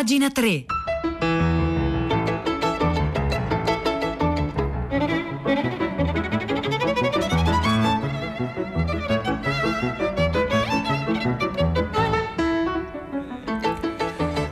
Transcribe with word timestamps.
pagina 0.00 0.30
3. 0.30 0.79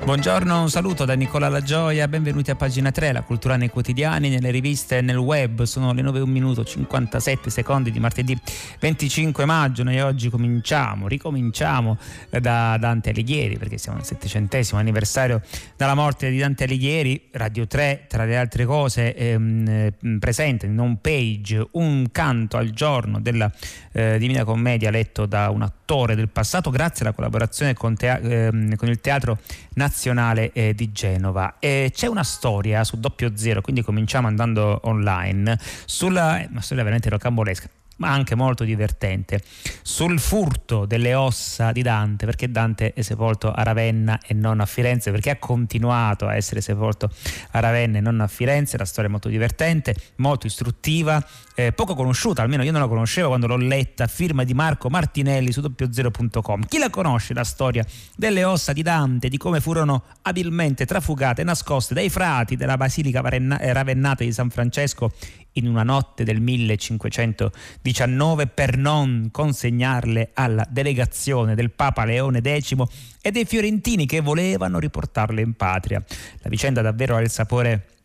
Buongiorno, 0.09 0.63
un 0.63 0.71
saluto 0.71 1.05
da 1.05 1.13
Nicola 1.13 1.51
La 1.51 1.61
Gioia, 1.61 2.09
benvenuti 2.09 2.51
a 2.51 2.55
pagina 2.55 2.91
3, 2.91 3.13
la 3.13 3.21
cultura 3.21 3.57
nei 3.57 3.69
quotidiani, 3.69 4.31
nelle 4.31 4.51
riviste 4.51 4.97
e 4.97 5.01
nel 5.03 5.19
web. 5.19 5.65
Sono 5.65 5.93
le 5.93 6.01
9 6.01 6.21
1 6.21 6.33
minuto 6.33 6.65
57 6.65 7.51
secondi 7.51 7.91
di 7.91 8.01
martedì 8.01 8.35
25 8.81 9.45
maggio. 9.45 9.83
Noi 9.83 10.01
oggi 10.01 10.31
cominciamo, 10.31 11.09
ricominciamo 11.09 11.99
da 12.31 12.79
Dante 12.79 13.11
Alighieri 13.11 13.59
perché 13.59 13.77
siamo 13.77 13.99
al 13.99 14.07
settecentesimo 14.07 14.81
anniversario 14.81 15.43
dalla 15.77 15.95
morte 15.95 16.31
di 16.31 16.39
Dante 16.39 16.65
Alighieri. 16.65 17.29
Radio 17.33 17.67
3, 17.67 18.07
tra 18.09 18.25
le 18.25 18.39
altre 18.39 18.65
cose, 18.65 19.15
ehm, 19.15 19.93
presenta 20.19 20.65
in 20.65 20.81
home 20.81 20.97
page 21.03 21.69
un 21.73 22.07
canto 22.11 22.57
al 22.57 22.71
giorno 22.71 23.21
della 23.21 23.53
eh, 23.93 24.17
Divina 24.19 24.45
Commedia 24.45 24.91
letto 24.91 25.27
da 25.27 25.51
un 25.51 25.61
attore 25.61 26.15
del 26.15 26.31
passato 26.31 26.71
grazie 26.71 27.05
alla 27.05 27.15
collaborazione 27.15 27.75
con, 27.75 27.95
tea- 27.95 28.21
ehm, 28.21 28.75
con 28.77 28.89
il 28.89 29.01
Teatro 29.01 29.39
Nazionale 29.75 29.97
nazionale 30.09 30.53
eh, 30.53 30.75
di 30.75 30.93
Genova. 30.93 31.57
E 31.59 31.91
c'è 31.95 32.07
una 32.07 32.25
storia 32.25 32.85
su 32.85 32.99
doppio 32.99 33.33
zero, 33.37 33.61
quindi 33.61 33.83
cominciamo 33.83 34.27
andando 34.27 34.81
online, 34.85 35.59
sulla, 35.85 36.45
una 36.49 36.61
storia 36.61 36.83
veramente 36.83 37.09
rocambolesca 37.09 37.69
ma 37.99 38.11
anche 38.11 38.35
molto 38.35 38.65
divertente, 38.65 39.43
sul 39.83 40.19
furto 40.19 40.87
delle 40.87 41.15
ossa 41.15 41.73
di 41.73 41.83
Dante, 41.83 42.27
perché 42.27 42.51
Dante 42.51 42.93
è 42.93 43.03
sepolto 43.03 43.53
a 43.53 43.63
Ravenna 43.63 44.19
e 44.27 44.35
non 44.35 44.61
a 44.61 44.67
Firenze, 44.67 45.11
perché 45.11 45.31
ha 45.31 45.37
continuato 45.37 46.27
a 46.27 46.35
essere 46.35 46.61
sepolto 46.61 47.11
a 47.53 47.61
Ravenna 47.61 47.99
e 47.99 48.01
non 48.01 48.21
a 48.21 48.27
Firenze, 48.27 48.77
la 48.77 48.85
storia 48.85 49.09
è 49.09 49.13
molto 49.13 49.29
divertente, 49.29 49.95
molto 50.17 50.47
istruttiva, 50.47 51.25
eh, 51.55 51.73
poco 51.73 51.95
conosciuta, 51.95 52.43
almeno 52.43 52.63
io 52.63 52.71
non 52.71 52.81
la 52.81 52.87
conoscevo 52.87 53.29
quando 53.29 53.47
l'ho 53.49 53.57
letta, 53.57 54.07
firma 54.07 54.45
di 54.45 54.55
Marco 54.55 54.89
Martinelli 54.89 55.51
su 55.51 55.61
doppiozero.com. 55.61 56.67
Chi 56.67 56.79
la 56.79 56.91
conosce 56.91 57.35
la 57.35 57.45
storia 57.45 57.85
delle 58.17 58.45
ossa 58.45 58.73
di 58.73 58.83
Dante, 58.83 59.29
di 59.29 59.37
come 59.37 59.61
furono 59.61 60.05
abilmente 60.23 60.87
trafugate 60.87 61.41
e 61.41 61.45
nascoste 61.45 61.95
dai 61.95 62.11
frati 62.11 62.55
della 62.55 62.77
Basilica 62.77 63.21
Ravennata 63.23 64.23
di 64.23 64.33
San 64.33 64.51
Francesco 64.51 65.13
in 65.59 65.69
una 65.69 65.83
notte 65.83 66.25
del 66.25 66.41
1519 66.41 68.47
per 68.47 68.77
non 68.77 69.29
consegnarle 69.31 70.31
alla 70.35 70.67
delegazione 70.69 71.55
del 71.55 71.71
Papa 71.71 72.05
Leone 72.05 72.41
X 72.41 72.75
e 73.21 73.31
dei 73.31 73.45
fiorentini 73.45 74.07
che 74.07 74.21
volevano 74.21 74.79
riportarle 74.79 75.41
in 75.41 75.55
patria. 75.55 76.03
La 76.39 76.49
vicenda 76.49 76.81
davvero 76.81 77.17
ha 77.17 77.21
il 77.21 77.31
sapore 77.31 77.98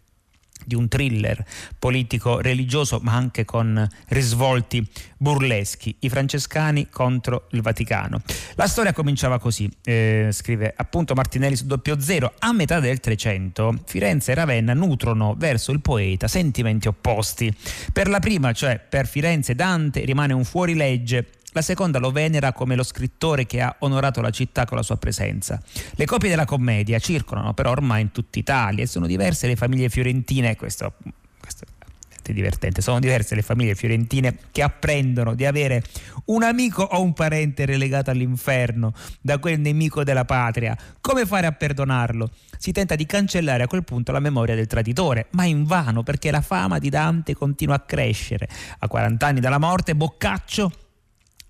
di 0.66 0.76
un 0.76 0.88
thriller 0.88 1.44
politico 1.78 2.40
religioso 2.40 3.00
ma 3.02 3.14
anche 3.14 3.46
con 3.46 3.88
risvolti 4.08 4.86
burleschi, 5.18 5.96
i 6.00 6.10
francescani 6.10 6.90
contro 6.90 7.48
il 7.52 7.62
Vaticano. 7.62 8.22
La 8.56 8.68
storia 8.68 8.92
cominciava 8.92 9.40
così, 9.40 9.72
eh, 9.84 10.30
scrive 10.32 10.74
appunto 10.76 11.14
Martinelli 11.14 11.56
su 11.56 11.66
doppio 11.66 12.00
zero, 12.00 12.34
a 12.40 12.52
metà 12.52 12.80
del 12.80 13.00
Trecento 13.00 13.80
Firenze 13.86 14.32
e 14.32 14.36
Ravenna 14.36 14.74
nutrono 14.74 15.36
verso 15.38 15.72
il 15.72 15.82
poeta 15.82 16.28
sentimenti 16.28 16.88
opposti. 16.88 17.54
Per 17.92 18.10
la 18.10 18.20
prima, 18.20 18.52
cioè 18.52 18.80
per 18.80 19.08
Firenze 19.08 19.56
Dante, 19.56 20.04
rimane 20.04 20.34
un 20.34 20.44
fuorilegge 20.44 21.26
la 21.54 21.62
seconda 21.62 22.00
lo 22.00 22.12
venera 22.12 22.52
come 22.52 22.76
lo 22.76 22.84
scrittore 22.84 23.46
che 23.46 23.62
ha 23.62 23.76
onorato 23.80 24.22
la 24.22 24.32
città 24.32 24.66
con 24.66 24.78
la 24.78 24.84
sua 24.84 24.98
presenza. 24.98 25.62
Le 25.96 26.06
copie 26.06 26.30
della 26.30 26.46
commedia 26.46 27.00
circolano 27.00 27.54
però 27.54 27.72
ormai 27.72 28.02
in 28.02 28.12
tutta 28.12 28.40
Italia 28.40 28.84
e 28.84 28.88
sono 28.88 29.08
diverse 29.08 29.48
le 29.48 29.56
famiglie 29.56 29.90
fiorentine, 29.90 30.56
questo, 30.56 30.94
questo 31.40 31.66
divertente, 32.32 32.82
sono 32.82 33.00
diverse 33.00 33.36
le 33.36 33.42
famiglie 33.42 33.76
fiorentine 33.76 34.38
che 34.52 34.62
apprendono 34.62 35.34
di 35.34 35.46
avere 35.46 35.84
un 36.26 36.44
amico 36.44 36.84
o 36.84 37.02
un 37.02 37.14
parente 37.14 37.66
relegato 37.66 38.12
all'inferno 38.12 38.94
da 39.20 39.40
quel 39.40 39.60
nemico 39.60 40.04
della 40.04 40.24
patria. 40.24 40.78
Come 41.02 41.26
fare 41.26 41.48
a 41.48 41.52
perdonarlo? 41.52 42.30
Si 42.58 42.72
tenta 42.72 42.96
di 42.96 43.06
cancellare 43.06 43.64
a 43.64 43.68
quel 43.68 43.84
punto 43.84 44.14
la 44.14 44.20
memoria 44.20 44.56
del 44.56 44.68
traditore, 44.68 45.28
ma 45.32 45.44
invano 45.44 46.04
perché 46.04 46.32
la 46.32 46.42
fama 46.42 46.80
di 46.80 46.90
Dante 46.90 47.34
continua 47.34 47.76
a 47.76 47.80
crescere. 47.80 48.48
A 48.80 48.88
40 48.88 49.26
anni 49.26 49.40
dalla 49.42 49.60
morte, 49.60 49.96
Boccaccio 49.96 50.72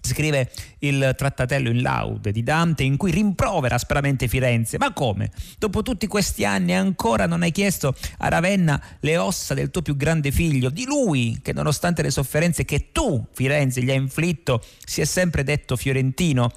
scrive 0.05 0.51
il 0.79 1.13
trattatello 1.17 1.69
in 1.69 1.81
laude 1.81 2.31
di 2.31 2.43
Dante 2.43 2.83
in 2.83 2.97
cui 2.97 3.11
rimprovera 3.11 3.75
aspramente 3.75 4.27
Firenze. 4.27 4.77
Ma 4.77 4.91
come? 4.91 5.31
Dopo 5.57 5.81
tutti 5.81 6.07
questi 6.07 6.43
anni 6.43 6.73
ancora 6.73 7.25
non 7.25 7.41
hai 7.41 7.51
chiesto 7.51 7.95
a 8.17 8.27
Ravenna 8.27 8.81
le 8.99 9.17
ossa 9.17 9.53
del 9.53 9.71
tuo 9.71 9.81
più 9.81 9.95
grande 9.95 10.31
figlio, 10.31 10.69
di 10.69 10.85
lui 10.85 11.39
che 11.41 11.53
nonostante 11.53 12.01
le 12.01 12.11
sofferenze 12.11 12.65
che 12.65 12.91
tu, 12.91 13.25
Firenze, 13.31 13.81
gli 13.81 13.89
hai 13.89 13.97
inflitto, 13.97 14.63
si 14.83 15.01
è 15.01 15.05
sempre 15.05 15.43
detto 15.43 15.75
fiorentino? 15.75 16.51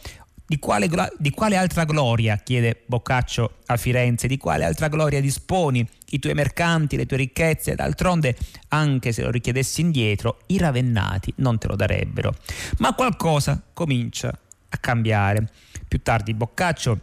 Di 0.49 0.61
quale, 0.61 0.89
di 1.19 1.31
quale, 1.31 1.57
altra 1.57 1.85
gloria, 1.85 2.37
chiede 2.37 2.83
Boccaccio 2.87 3.57
a 3.67 3.77
Firenze, 3.77 4.29
di 4.29 4.37
quale 4.37 4.65
altra 4.65 4.87
gloria 4.87 5.21
disponi? 5.21 5.85
I 6.11 6.19
tuoi 6.19 6.35
mercanti, 6.35 6.97
le 6.97 7.07
tue 7.07 7.17
ricchezze, 7.17 7.75
d'altronde, 7.75 8.37
anche 8.69 9.13
se 9.13 9.23
lo 9.23 9.31
richiedessi 9.31 9.81
indietro, 9.81 10.39
i 10.47 10.59
ravennati 10.59 11.33
non 11.37 11.59
te 11.59 11.67
lo 11.67 11.77
darebbero. 11.77 12.35
Ma 12.79 12.95
qualcosa 12.95 13.61
comincia 13.73 14.29
a 14.29 14.77
cambiare. 14.79 15.49
Più 15.89 16.01
tardi 16.03 16.35
Boccaccio 16.35 17.01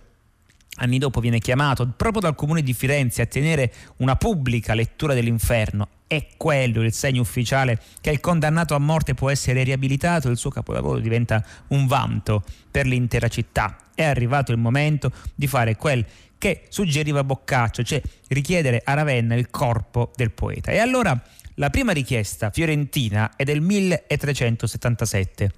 Anni 0.77 0.97
dopo 0.97 1.19
viene 1.19 1.37
chiamato 1.37 1.87
proprio 1.95 2.21
dal 2.21 2.33
comune 2.33 2.63
di 2.63 2.73
Firenze 2.73 3.21
a 3.21 3.27
tenere 3.27 3.71
una 3.97 4.15
pubblica 4.15 4.73
lettura 4.73 5.13
dell'inferno. 5.13 5.87
È 6.07 6.29
quello 6.35 6.81
il 6.81 6.91
segno 6.93 7.21
ufficiale 7.21 7.79
che 8.01 8.09
il 8.09 8.19
condannato 8.19 8.73
a 8.73 8.79
morte 8.79 9.13
può 9.13 9.29
essere 9.29 9.61
riabilitato, 9.61 10.29
il 10.29 10.37
suo 10.37 10.49
capolavoro 10.49 10.97
diventa 10.99 11.45
un 11.67 11.85
vanto 11.85 12.43
per 12.71 12.87
l'intera 12.87 13.27
città. 13.27 13.77
È 13.93 14.03
arrivato 14.03 14.51
il 14.51 14.57
momento 14.57 15.11
di 15.35 15.45
fare 15.45 15.75
quel 15.75 16.03
che 16.43 16.63
suggeriva 16.67 17.23
Boccaccio, 17.23 17.83
cioè 17.83 18.01
richiedere 18.27 18.81
a 18.83 18.95
Ravenna 18.95 19.33
il 19.33 19.49
corpo 19.49 20.11
del 20.13 20.31
poeta. 20.31 20.71
E 20.71 20.79
allora 20.79 21.17
la 21.53 21.69
prima 21.69 21.93
richiesta 21.93 22.49
fiorentina 22.49 23.37
è 23.37 23.45
del 23.45 23.61
1377. 23.61 25.51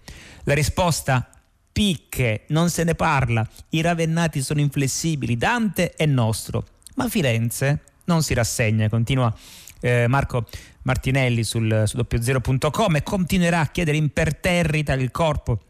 La 0.44 0.54
risposta 0.54 1.28
picche, 1.72 2.44
non 2.50 2.70
se 2.70 2.84
ne 2.84 2.94
parla, 2.94 3.44
i 3.70 3.82
ravennati 3.82 4.44
sono 4.44 4.60
inflessibili, 4.60 5.38
Dante 5.38 5.94
è 5.96 6.06
nostro. 6.06 6.68
Ma 6.98 7.10
Firenze 7.10 7.82
non 8.04 8.22
si 8.22 8.36
rassegna, 8.36 8.88
continua 8.88 9.36
eh, 9.82 10.06
Marco 10.08 10.46
Martinelli 10.84 11.44
sul, 11.44 11.86
su 11.88 11.98
doppiozero.com 11.98 12.96
e 12.96 13.02
continuerà 13.02 13.62
a 13.62 13.70
chiedere 13.70 13.98
imperterrita 13.98 14.94
il 14.94 15.10
corpo 15.10 15.62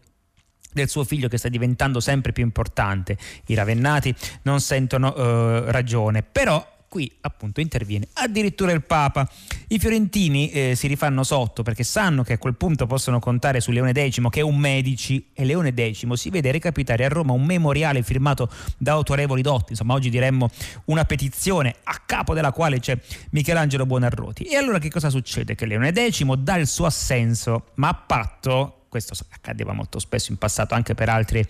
del 0.75 0.90
suo 0.90 1.03
figlio 1.06 1.28
che 1.30 1.38
sta 1.38 1.50
diventando 1.50 2.00
sempre 2.00 2.34
più 2.34 2.44
importante. 2.44 3.18
I 3.47 3.56
ravennati 3.56 4.13
non 4.44 4.59
sentono 4.59 5.16
eh, 5.16 5.72
ragione, 5.72 6.22
però 6.22 6.74
qui 6.88 7.12
appunto 7.22 7.59
interviene 7.59 8.08
addirittura 8.13 8.72
il 8.72 8.84
Papa. 8.84 9.30
I 9.68 9.80
fiorentini 9.80 10.50
eh, 10.52 10.75
si 10.75 10.88
rifanno 10.88 11.24
sotto 11.24 11.62
perché 11.62 11.84
sanno 11.84 12.24
che 12.24 12.34
a 12.34 12.38
quel 12.38 12.56
punto 12.56 12.88
possono 12.88 13.19
contare 13.19 13.59
su 13.59 13.72
Leone 13.72 13.91
X 13.91 14.22
che 14.30 14.40
è 14.40 14.44
un 14.44 14.58
medici 14.58 15.31
e 15.34 15.44
Leone 15.44 15.74
X 15.74 16.09
si 16.14 16.30
vede 16.30 16.52
recapitare 16.52 17.03
a 17.03 17.09
Roma 17.09 17.34
un 17.34 17.44
memoriale 17.44 18.02
firmato 18.02 18.50
da 18.78 18.94
autorevoli 18.94 19.41
dotti, 19.41 19.72
insomma 19.72 19.94
oggi 19.94 20.09
diremmo 20.09 20.50
una 20.85 21.03
petizione 21.03 21.75
a 21.84 22.02
capo 22.06 22.34
della 22.34 22.52
quale 22.52 22.80
c'è 22.80 22.97
Michelangelo 23.31 23.85
Buonarroti. 23.85 24.44
E 24.44 24.56
allora 24.56 24.80
che 24.80 24.90
cosa 24.90 25.09
succede? 25.09 25.56
Che 25.56 25.66
Leone 25.66 25.91
X 25.91 26.24
dà 26.35 26.56
il 26.56 26.68
suo 26.68 26.85
assenso 26.85 27.72
ma 27.75 27.90
a 27.90 27.94
patto 27.94 28.84
questo 28.95 29.25
accadeva 29.29 29.73
molto 29.73 30.00
spesso 30.00 30.31
in 30.31 30.38
passato 30.38 30.73
anche 30.73 30.95
per, 30.95 31.09
altri, 31.09 31.45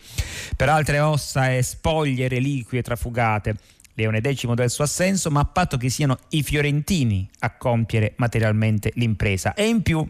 per 0.56 0.68
altre 0.68 1.00
ossa 1.00 1.54
e 1.54 1.62
spoglie, 1.62 2.28
reliquie 2.28 2.82
trafugate. 2.82 3.56
Leone 3.94 4.20
X 4.20 4.52
dà 4.54 4.64
il 4.64 4.72
suo 4.72 4.84
assenso, 4.84 5.30
ma 5.30 5.42
a 5.42 5.46
patto 5.46 5.78
che 5.78 5.90
siano 5.90 6.18
i 6.30 6.42
fiorentini 6.42 7.30
a 7.40 7.56
compiere 7.56 8.14
materialmente 8.18 8.92
l'impresa. 8.96 9.54
E 9.54 9.68
in 9.68 9.84
più 9.84 10.06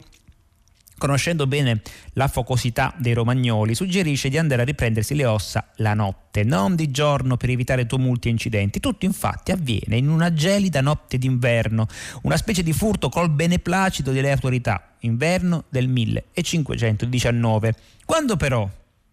conoscendo 0.98 1.48
bene 1.48 1.82
la 2.14 2.28
focosità 2.28 2.94
dei 2.98 3.14
romagnoli, 3.14 3.76
suggerisce 3.76 4.30
di 4.30 4.38
andare 4.38 4.62
a 4.62 4.66
riprendersi 4.66 5.16
le 5.16 5.26
ossa 5.26 5.72
la 5.78 5.94
notte, 5.94 6.44
non 6.44 6.76
di 6.76 6.92
giorno 6.92 7.38
per 7.38 7.50
evitare 7.50 7.86
tumulti 7.86 8.28
e 8.28 8.32
incidenti. 8.32 8.80
Tutto 8.80 9.06
infatti 9.06 9.52
avviene 9.52 9.98
in 9.98 10.10
una 10.10 10.34
gelida 10.34 10.82
notte 10.82 11.18
d'inverno, 11.18 11.88
una 12.24 12.38
specie 12.38 12.64
di 12.64 12.74
furto 12.74 13.10
col 13.10 13.30
beneplacito 13.30 14.12
delle 14.12 14.32
autorità, 14.32 14.96
inverno 15.00 15.66
del 15.70 15.88
1519. 15.88 17.76
Quando 18.06 18.38
però, 18.38 18.70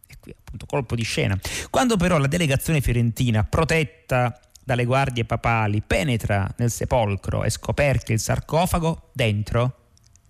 e 0.07 0.15
qui 0.21 0.35
appunto 0.39 0.67
colpo 0.67 0.95
di 0.95 1.03
scena, 1.03 1.39
quando 1.71 1.97
però 1.97 2.19
la 2.19 2.29
delegazione 2.29 2.81
fiorentina, 2.81 3.45
protetta 3.45 4.39
dalle 4.65 4.85
guardie 4.85 5.25
papali, 5.25 5.83
penetra 5.85 6.49
nel 6.59 6.71
sepolcro 6.71 7.43
e 7.43 7.51
scoperchia 7.51 8.15
il 8.15 8.21
sarcofago, 8.21 9.11
dentro 9.13 9.79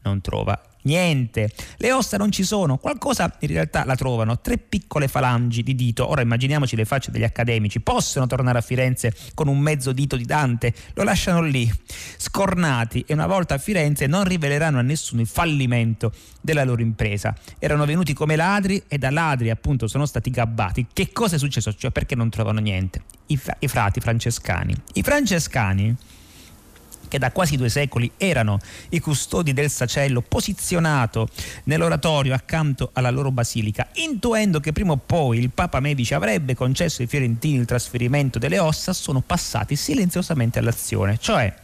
non 0.05 0.21
trova 0.21 0.61
Niente. 0.83 1.51
Le 1.77 1.93
ossa 1.93 2.17
non 2.17 2.33
ci 2.33 2.43
sono. 2.43 2.79
Qualcosa 2.79 3.37
in 3.41 3.49
realtà 3.49 3.85
la 3.85 3.95
trovano. 3.95 4.41
Tre 4.41 4.59
piccole 4.59 5.09
falangi 5.09 5.63
di 5.63 5.75
dito. 5.75 6.09
Ora 6.09 6.23
immaginiamoci 6.23 6.77
le 6.77 6.85
facce 6.85 7.11
degli 7.11 7.25
accademici. 7.25 7.81
Possono 7.81 8.27
tornare 8.27 8.59
a 8.59 8.63
Firenze 8.63 9.15
con 9.35 9.49
un 9.49 9.59
mezzo 9.59 9.93
dito 9.93 10.17
di 10.17 10.25
Dante? 10.25 10.75
Lo 10.95 11.03
lasciano 11.03 11.43
lì, 11.43 11.71
scornati, 12.17 13.05
e 13.07 13.13
una 13.13 13.27
volta 13.27 13.55
a 13.55 13.59
Firenze 13.59 14.07
non 14.07 14.25
riveleranno 14.25 14.79
a 14.79 14.83
nessuno 14.83 15.21
il 15.21 15.27
fallimento 15.27 16.13
della 16.41 16.65
loro 16.65 16.83
impresa. 16.83 17.35
Erano 17.59 17.85
venuti 17.85 18.13
come 18.13 18.37
ladri 18.37 18.83
e 18.89 18.99
da 18.99 19.11
ladri 19.11 19.51
appunto 19.51 19.87
sono 19.87 20.07
stati 20.07 20.31
gabbati. 20.31 20.87
Che 20.93 21.13
cosa 21.13 21.37
è 21.37 21.39
successo? 21.39 21.75
Cioè 21.75 21.91
perché 21.91 22.15
non 22.15 22.31
trovano 22.31 22.61
niente? 22.61 23.03
I, 23.27 23.37
fra- 23.37 23.57
i 23.61 23.69
frati 23.69 24.01
francescani. 24.01 24.75
I 24.95 25.03
francescani 25.03 25.97
che 27.13 27.19
da 27.19 27.31
quasi 27.31 27.59
due 27.59 27.69
secoli 27.69 28.11
erano 28.17 28.59
i 28.89 28.99
custodi 28.99 29.53
del 29.53 29.69
sacello 29.69 30.23
posizionato 30.23 31.29
nell'oratorio 31.65 32.33
accanto 32.33 32.89
alla 32.95 33.11
loro 33.11 33.31
basilica, 33.31 33.87
intuendo 33.97 34.61
che 34.61 34.73
prima 34.73 34.93
o 34.93 34.97
poi 34.97 35.37
il 35.37 35.51
Papa 35.51 35.79
Medici 35.79 36.15
avrebbe 36.15 36.55
concesso 36.55 37.03
ai 37.03 37.09
fiorentini 37.09 37.59
il 37.59 37.67
trasferimento 37.67 38.39
delle 38.39 38.59
ossa, 38.59 38.95
sono 38.95 39.21
passati 39.21 39.77
silenziosamente 39.77 40.59
all'azione, 40.59 41.19
cioè 41.21 41.55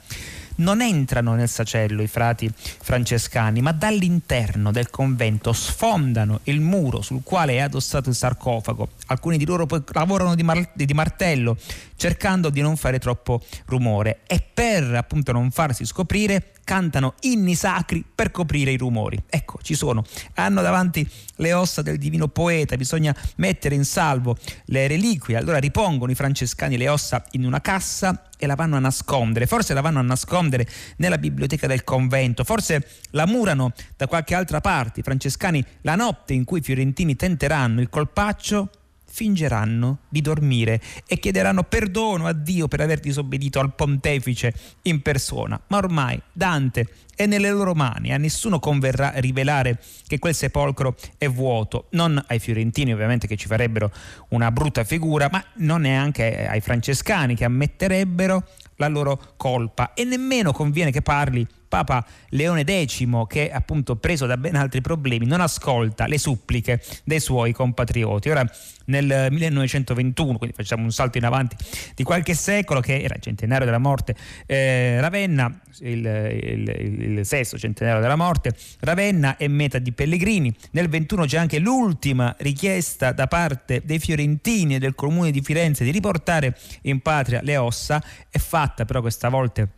non 0.58 0.80
entrano 0.80 1.34
nel 1.34 1.48
sacello 1.48 2.02
i 2.02 2.06
frati 2.06 2.50
francescani, 2.54 3.60
ma 3.60 3.72
dall'interno 3.72 4.70
del 4.70 4.90
convento 4.90 5.52
sfondano 5.52 6.40
il 6.44 6.60
muro 6.60 7.02
sul 7.02 7.22
quale 7.22 7.54
è 7.54 7.58
addossato 7.60 8.08
il 8.08 8.14
sarcofago. 8.14 8.88
Alcuni 9.06 9.38
di 9.38 9.44
loro 9.44 9.66
poi 9.66 9.82
lavorano 9.92 10.34
di, 10.34 10.42
mar- 10.42 10.70
di 10.74 10.92
martello, 10.94 11.56
cercando 11.98 12.48
di 12.48 12.60
non 12.62 12.76
fare 12.76 12.98
troppo 12.98 13.42
rumore 13.66 14.20
e 14.26 14.40
per 14.54 14.94
appunto 14.94 15.32
non 15.32 15.50
farsi 15.50 15.84
scoprire 15.84 16.52
cantano 16.62 17.14
inni 17.20 17.54
sacri 17.54 18.04
per 18.14 18.30
coprire 18.30 18.70
i 18.70 18.76
rumori. 18.76 19.20
Ecco, 19.28 19.58
ci 19.62 19.74
sono. 19.74 20.04
Hanno 20.34 20.62
davanti 20.62 21.08
le 21.36 21.52
ossa 21.54 21.82
del 21.82 21.98
divino 21.98 22.28
poeta, 22.28 22.76
bisogna 22.76 23.14
mettere 23.36 23.74
in 23.74 23.84
salvo 23.84 24.36
le 24.66 24.86
reliquie. 24.86 25.36
Allora 25.36 25.58
ripongono 25.58 26.12
i 26.12 26.14
francescani 26.14 26.76
le 26.76 26.88
ossa 26.88 27.24
in 27.32 27.44
una 27.44 27.60
cassa 27.60 28.28
e 28.38 28.46
la 28.46 28.54
vanno 28.54 28.76
a 28.76 28.80
nascondere. 28.80 29.46
Forse 29.46 29.74
la 29.74 29.80
vanno 29.80 29.98
a 29.98 30.02
nascondere 30.02 30.68
nella 30.98 31.18
biblioteca 31.18 31.66
del 31.66 31.84
convento, 31.84 32.44
forse 32.44 32.86
la 33.10 33.26
murano 33.26 33.72
da 33.96 34.06
qualche 34.06 34.34
altra 34.34 34.60
parte. 34.60 35.00
I 35.00 35.02
francescani 35.02 35.64
la 35.80 35.96
notte 35.96 36.34
in 36.34 36.44
cui 36.44 36.58
i 36.58 36.62
fiorentini 36.62 37.16
tenteranno 37.16 37.80
il 37.80 37.88
colpaccio 37.88 38.70
fingeranno 39.18 39.98
di 40.08 40.20
dormire 40.20 40.80
e 41.04 41.18
chiederanno 41.18 41.64
perdono 41.64 42.28
a 42.28 42.32
Dio 42.32 42.68
per 42.68 42.80
aver 42.82 43.00
disobbedito 43.00 43.58
al 43.58 43.74
pontefice 43.74 44.54
in 44.82 45.02
persona. 45.02 45.60
Ma 45.66 45.78
ormai 45.78 46.22
Dante 46.32 46.86
è 47.16 47.26
nelle 47.26 47.50
loro 47.50 47.74
mani, 47.74 48.12
a 48.12 48.16
nessuno 48.16 48.60
converrà 48.60 49.14
rivelare 49.16 49.80
che 50.06 50.20
quel 50.20 50.36
sepolcro 50.36 50.94
è 51.18 51.26
vuoto, 51.26 51.88
non 51.90 52.22
ai 52.28 52.38
fiorentini 52.38 52.92
ovviamente 52.92 53.26
che 53.26 53.34
ci 53.34 53.48
farebbero 53.48 53.90
una 54.28 54.52
brutta 54.52 54.84
figura, 54.84 55.28
ma 55.32 55.44
non 55.56 55.80
neanche 55.80 56.46
ai 56.46 56.60
francescani 56.60 57.34
che 57.34 57.44
ammetterebbero 57.44 58.46
la 58.76 58.86
loro 58.86 59.34
colpa 59.36 59.94
e 59.94 60.04
nemmeno 60.04 60.52
conviene 60.52 60.92
che 60.92 61.02
parli 61.02 61.44
Papa 61.68 62.04
Leone 62.30 62.64
X, 62.64 63.06
che 63.26 63.50
appunto 63.50 63.96
preso 63.96 64.26
da 64.26 64.36
ben 64.36 64.56
altri 64.56 64.80
problemi, 64.80 65.26
non 65.26 65.40
ascolta 65.40 66.06
le 66.06 66.18
suppliche 66.18 66.80
dei 67.04 67.20
suoi 67.20 67.52
compatrioti. 67.52 68.30
Ora, 68.30 68.50
nel 68.86 69.28
1921, 69.30 70.38
quindi 70.38 70.56
facciamo 70.56 70.82
un 70.82 70.92
salto 70.92 71.18
in 71.18 71.24
avanti 71.24 71.56
di 71.94 72.02
qualche 72.02 72.34
secolo, 72.34 72.80
che 72.80 73.00
era 73.00 73.14
il 73.14 73.20
centenario 73.20 73.66
della 73.66 73.78
morte, 73.78 74.14
eh, 74.46 75.00
Ravenna, 75.00 75.60
il, 75.80 76.04
il, 76.42 77.16
il, 77.18 77.26
sesto 77.26 77.58
centenario 77.58 78.00
della 78.00 78.16
morte, 78.16 78.54
Ravenna 78.80 79.36
è 79.36 79.46
meta 79.46 79.78
di 79.78 79.92
pellegrini. 79.92 80.54
Nel 80.72 80.88
21 80.88 81.26
c'è 81.26 81.38
anche 81.38 81.58
l'ultima 81.58 82.34
richiesta 82.38 83.12
da 83.12 83.26
parte 83.26 83.82
dei 83.84 83.98
fiorentini 83.98 84.76
e 84.76 84.78
del 84.78 84.94
comune 84.94 85.30
di 85.30 85.42
Firenze 85.42 85.84
di 85.84 85.90
riportare 85.90 86.56
in 86.82 87.00
patria 87.00 87.40
le 87.42 87.56
ossa, 87.56 88.02
è 88.30 88.38
fatta 88.38 88.84
però 88.84 89.00
questa 89.00 89.28
volta 89.28 89.68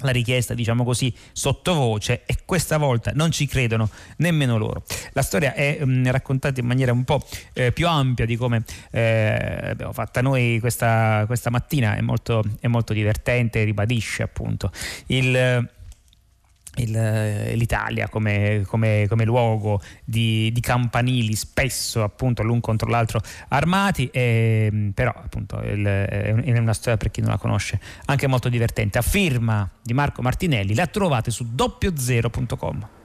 la 0.00 0.10
richiesta, 0.10 0.54
diciamo 0.54 0.84
così, 0.84 1.12
sottovoce 1.32 2.22
e 2.26 2.38
questa 2.44 2.76
volta 2.78 3.12
non 3.14 3.30
ci 3.30 3.46
credono 3.46 3.88
nemmeno 4.16 4.58
loro. 4.58 4.82
La 5.12 5.22
storia 5.22 5.54
è 5.54 5.78
mh, 5.80 5.90
mm, 5.90 6.06
raccontata 6.06 6.60
in 6.60 6.66
maniera 6.66 6.92
un 6.92 7.04
po' 7.04 7.24
eh, 7.52 7.72
più 7.72 7.88
ampia 7.88 8.26
di 8.26 8.36
come 8.36 8.64
eh, 8.90 9.70
abbiamo 9.70 9.92
fatta 9.92 10.20
noi 10.20 10.58
questa, 10.60 11.24
questa 11.26 11.50
mattina, 11.50 11.96
è 11.96 12.00
molto, 12.00 12.42
è 12.60 12.66
molto 12.66 12.92
divertente, 12.92 13.64
ribadisce 13.64 14.22
appunto 14.22 14.70
il 15.06 15.68
il, 16.76 16.96
eh, 16.96 17.54
l'Italia 17.56 18.08
come, 18.08 18.62
come, 18.66 19.06
come 19.08 19.24
luogo 19.24 19.80
di, 20.04 20.50
di, 20.52 20.60
campanili 20.60 21.34
spesso 21.34 22.02
appunto 22.02 22.42
l'un 22.42 22.60
contro 22.60 22.88
l'altro 22.88 23.20
armati 23.48 24.08
e, 24.12 24.68
mm, 24.72 24.90
però 24.90 25.12
appunto 25.14 25.60
il, 25.62 25.84
è 25.84 26.58
una 26.58 26.72
storia 26.72 26.96
per 26.96 27.10
chi 27.10 27.20
non 27.20 27.30
la 27.30 27.38
conosce 27.38 27.80
anche 28.06 28.26
molto 28.26 28.48
divertente. 28.48 28.98
A 28.98 29.02
firma 29.02 29.68
di 29.82 29.92
Marco 29.92 30.22
Martinelli 30.22 30.74
la 30.74 30.86
trovate 30.86 31.30
su 31.30 31.46
doppiozero.com 31.52 32.98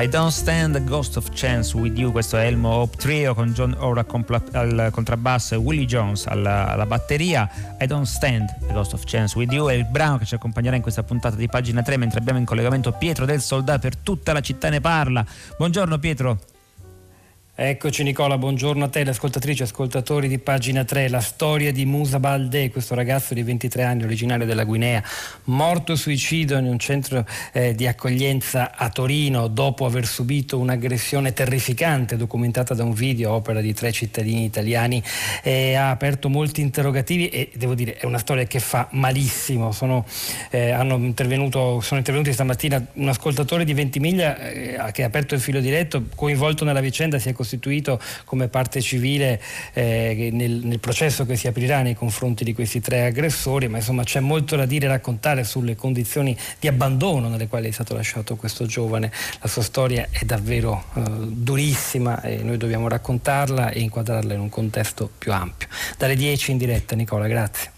I 0.00 0.06
Don't 0.06 0.30
Stand 0.30 0.76
a 0.76 0.78
Ghost 0.78 1.16
of 1.16 1.28
Chance 1.34 1.76
with 1.76 1.98
You, 1.98 2.12
questo 2.12 2.36
è 2.36 2.46
Elmo 2.46 2.68
Hope 2.68 2.96
Trio 2.98 3.34
con 3.34 3.52
John 3.52 3.74
Ora 3.80 4.06
al 4.52 4.90
contrabbasso 4.92 5.54
e 5.54 5.56
Willie 5.56 5.86
Jones 5.86 6.26
alla, 6.26 6.68
alla, 6.68 6.86
batteria. 6.86 7.50
I 7.80 7.86
Don't 7.86 8.06
Stand 8.06 8.48
a 8.68 8.72
Ghost 8.72 8.92
of 8.92 9.02
Chance 9.04 9.36
with 9.36 9.50
You 9.50 9.66
è 9.66 9.72
il 9.72 9.86
brano 9.86 10.18
che 10.18 10.24
ci 10.24 10.36
accompagnerà 10.36 10.76
in 10.76 10.82
questa 10.82 11.02
puntata 11.02 11.34
di 11.34 11.48
pagina 11.48 11.82
3 11.82 11.96
mentre 11.96 12.20
abbiamo 12.20 12.38
in 12.38 12.44
collegamento 12.44 12.92
Pietro 12.92 13.24
del 13.24 13.40
Soldato 13.40 13.80
per 13.80 13.96
tutta 13.96 14.32
la 14.32 14.40
città 14.40 14.68
ne 14.68 14.80
parla. 14.80 15.26
Buongiorno 15.56 15.98
Pietro. 15.98 16.38
Eccoci 17.60 18.04
Nicola, 18.04 18.38
buongiorno 18.38 18.84
a 18.84 18.88
te, 18.88 19.00
ascoltatrici 19.00 19.62
e 19.62 19.64
ascoltatori 19.64 20.28
di 20.28 20.38
pagina 20.38 20.84
3. 20.84 21.08
La 21.08 21.18
storia 21.18 21.72
di 21.72 21.84
Musa 21.86 22.20
Balde, 22.20 22.70
questo 22.70 22.94
ragazzo 22.94 23.34
di 23.34 23.42
23 23.42 23.82
anni 23.82 24.04
originario 24.04 24.46
della 24.46 24.62
Guinea, 24.62 25.02
morto 25.46 25.96
suicidio 25.96 26.56
in 26.56 26.66
un 26.66 26.78
centro 26.78 27.26
eh, 27.52 27.74
di 27.74 27.88
accoglienza 27.88 28.76
a 28.76 28.88
Torino 28.90 29.48
dopo 29.48 29.86
aver 29.86 30.06
subito 30.06 30.56
un'aggressione 30.56 31.32
terrificante 31.32 32.16
documentata 32.16 32.74
da 32.74 32.84
un 32.84 32.92
video 32.92 33.32
opera 33.32 33.60
di 33.60 33.74
tre 33.74 33.90
cittadini 33.90 34.44
italiani, 34.44 35.02
eh, 35.42 35.74
ha 35.74 35.90
aperto 35.90 36.28
molti 36.28 36.60
interrogativi 36.60 37.28
e 37.28 37.50
devo 37.56 37.74
dire 37.74 37.96
è 37.96 38.06
una 38.06 38.18
storia 38.18 38.44
che 38.44 38.60
fa 38.60 38.86
malissimo. 38.92 39.72
Sono, 39.72 40.06
eh, 40.50 40.76
intervenuto, 40.80 41.80
sono 41.80 41.98
intervenuti 41.98 42.32
stamattina 42.32 42.86
un 42.92 43.08
ascoltatore 43.08 43.64
di 43.64 43.74
Ventimiglia 43.74 44.38
eh, 44.38 44.92
che 44.92 45.02
ha 45.02 45.06
aperto 45.06 45.34
il 45.34 45.40
filo 45.40 45.58
diretto, 45.58 46.04
coinvolto 46.14 46.64
nella 46.64 46.78
vicenda, 46.78 47.18
si 47.18 47.30
è 47.30 47.32
così 47.32 47.46
costituito 47.48 47.98
come 48.24 48.48
parte 48.48 48.82
civile 48.82 49.40
eh, 49.72 50.28
nel, 50.32 50.60
nel, 50.64 50.78
processo 50.78 51.24
che 51.24 51.34
si 51.36 51.48
aprirà 51.48 51.80
nei 51.80 51.94
confronti 51.94 52.44
di 52.44 52.52
questi 52.52 52.80
tre 52.80 53.06
aggressori, 53.06 53.68
ma 53.68 53.78
insomma 53.78 54.04
c'è 54.04 54.20
molto 54.20 54.54
da 54.54 54.66
dire 54.66 54.84
e 54.84 54.88
raccontare 54.88 55.44
sulle 55.44 55.74
condizioni 55.74 56.36
di 56.60 56.68
abbandono 56.68 57.28
nelle 57.28 57.48
quali 57.48 57.68
è 57.68 57.70
stato 57.70 57.94
lasciato 57.94 58.36
questo 58.36 58.66
giovane. 58.66 59.10
La 59.40 59.48
sua 59.48 59.62
storia 59.62 60.08
è 60.10 60.24
davvero 60.24 60.84
eh, 60.94 61.02
durissima 61.28 62.20
e 62.20 62.36
noi 62.42 62.58
dobbiamo 62.58 62.86
raccontarla 62.88 63.70
e 63.70 63.80
inquadrarla 63.80 64.34
in 64.34 64.40
un 64.40 64.50
contesto 64.50 65.10
più 65.16 65.32
ampio. 65.32 65.68
Dalle 65.96 66.16
10 66.16 66.50
in 66.50 66.58
diretta, 66.58 66.94
Nicola, 66.94 67.26
grazie. 67.26 67.77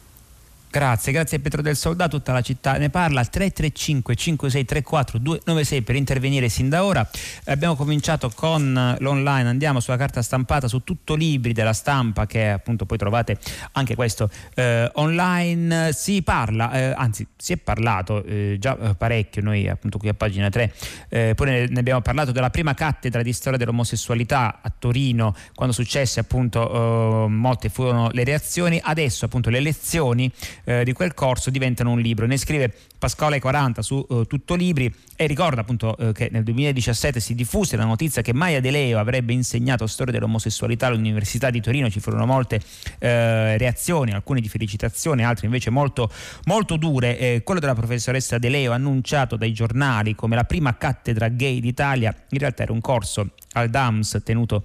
Grazie, 0.72 1.10
grazie 1.10 1.38
a 1.38 1.40
Pietro 1.40 1.62
del 1.62 1.74
Soldato, 1.74 2.16
tutta 2.16 2.32
la 2.32 2.42
città 2.42 2.76
ne 2.76 2.90
parla, 2.90 3.24
335 3.24 4.14
5634 4.14 5.18
296 5.18 5.82
per 5.82 5.96
intervenire 5.96 6.48
sin 6.48 6.68
da 6.68 6.84
ora. 6.84 7.04
Abbiamo 7.46 7.74
cominciato 7.74 8.30
con 8.32 8.96
l'online, 9.00 9.48
andiamo 9.48 9.80
sulla 9.80 9.96
carta 9.96 10.22
stampata 10.22 10.68
su 10.68 10.84
tutto 10.84 11.16
libri 11.16 11.52
della 11.52 11.72
stampa 11.72 12.26
che 12.26 12.50
appunto 12.50 12.86
poi 12.86 12.98
trovate 12.98 13.36
anche 13.72 13.96
questo 13.96 14.30
eh, 14.54 14.88
online. 14.94 15.92
Si 15.92 16.22
parla, 16.22 16.70
eh, 16.70 16.94
anzi 16.96 17.26
si 17.36 17.54
è 17.54 17.56
parlato 17.56 18.22
eh, 18.22 18.56
già 18.60 18.78
eh, 18.78 18.94
parecchio, 18.94 19.42
noi 19.42 19.68
appunto 19.68 19.98
qui 19.98 20.06
a 20.08 20.14
pagina 20.14 20.50
3, 20.50 20.72
eh, 21.08 21.32
poi 21.34 21.66
ne, 21.68 21.80
abbiamo 21.80 22.00
parlato 22.00 22.30
della 22.30 22.50
prima 22.50 22.74
cattedra 22.74 23.22
di 23.22 23.32
storia 23.32 23.58
dell'omosessualità 23.58 24.60
a 24.62 24.72
Torino, 24.78 25.34
quando 25.52 25.74
successe 25.74 26.20
appunto 26.20 27.24
eh, 27.24 27.28
molte 27.28 27.70
furono 27.70 28.08
le 28.12 28.22
reazioni, 28.22 28.80
adesso 28.80 29.24
appunto 29.24 29.50
le 29.50 29.58
lezioni 29.58 30.30
eh, 30.64 30.84
di 30.84 30.92
quel 30.92 31.14
corso 31.14 31.50
diventano 31.50 31.90
un 31.90 32.00
libro. 32.00 32.26
Ne 32.26 32.36
scrive 32.36 32.72
Pasquale 32.98 33.40
40 33.40 33.82
su 33.82 34.04
uh, 34.08 34.26
Tutto 34.26 34.54
Libri 34.54 34.92
e 35.16 35.26
ricorda 35.26 35.62
appunto 35.62 35.96
uh, 35.98 36.12
che 36.12 36.28
nel 36.30 36.42
2017 36.42 37.18
si 37.18 37.34
diffuse 37.34 37.76
la 37.76 37.84
notizia 37.84 38.22
che 38.22 38.34
Maya 38.34 38.60
De 38.60 38.70
Leo 38.70 38.98
avrebbe 38.98 39.32
insegnato 39.32 39.86
storia 39.86 40.12
dell'omosessualità 40.12 40.86
all'Università 40.88 41.50
di 41.50 41.60
Torino, 41.60 41.88
ci 41.88 42.00
furono 42.00 42.26
molte 42.26 42.56
uh, 42.56 42.98
reazioni, 43.00 44.12
alcune 44.12 44.40
di 44.40 44.48
felicitazione, 44.48 45.24
altre 45.24 45.46
invece 45.46 45.70
molto, 45.70 46.10
molto 46.44 46.76
dure. 46.76 47.18
Eh, 47.18 47.42
quello 47.42 47.60
della 47.60 47.74
professoressa 47.74 48.38
De 48.38 48.48
Leo 48.48 48.72
annunciato 48.72 49.36
dai 49.36 49.52
giornali 49.52 50.14
come 50.14 50.36
la 50.36 50.44
prima 50.44 50.76
cattedra 50.76 51.28
gay 51.28 51.60
d'Italia, 51.60 52.14
in 52.30 52.38
realtà 52.38 52.62
era 52.64 52.72
un 52.72 52.80
corso 52.80 53.30
al 53.52 53.68
DAMS 53.68 54.20
tenuto 54.22 54.64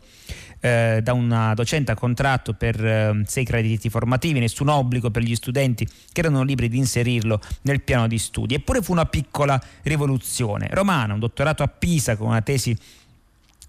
eh, 0.65 0.99
da 1.03 1.13
una 1.13 1.53
docente 1.53 1.91
a 1.91 1.95
contratto 1.95 2.53
per 2.53 2.83
eh, 2.83 3.21
sei 3.27 3.45
crediti 3.45 3.87
formativi, 3.87 4.39
nessun 4.39 4.69
obbligo 4.69 5.11
per 5.11 5.21
gli 5.21 5.35
studenti 5.35 5.85
che 5.85 6.21
erano 6.21 6.41
liberi 6.41 6.69
di 6.69 6.79
inserirlo 6.79 7.39
nel 7.61 7.81
piano 7.81 8.07
di 8.07 8.17
studi. 8.17 8.55
Eppure 8.55 8.81
fu 8.81 8.91
una 8.91 9.05
piccola 9.05 9.61
rivoluzione. 9.83 10.67
Romana, 10.71 11.13
un 11.13 11.19
dottorato 11.19 11.61
a 11.61 11.67
Pisa 11.67 12.17
con 12.17 12.29
una 12.29 12.41
tesi 12.41 12.75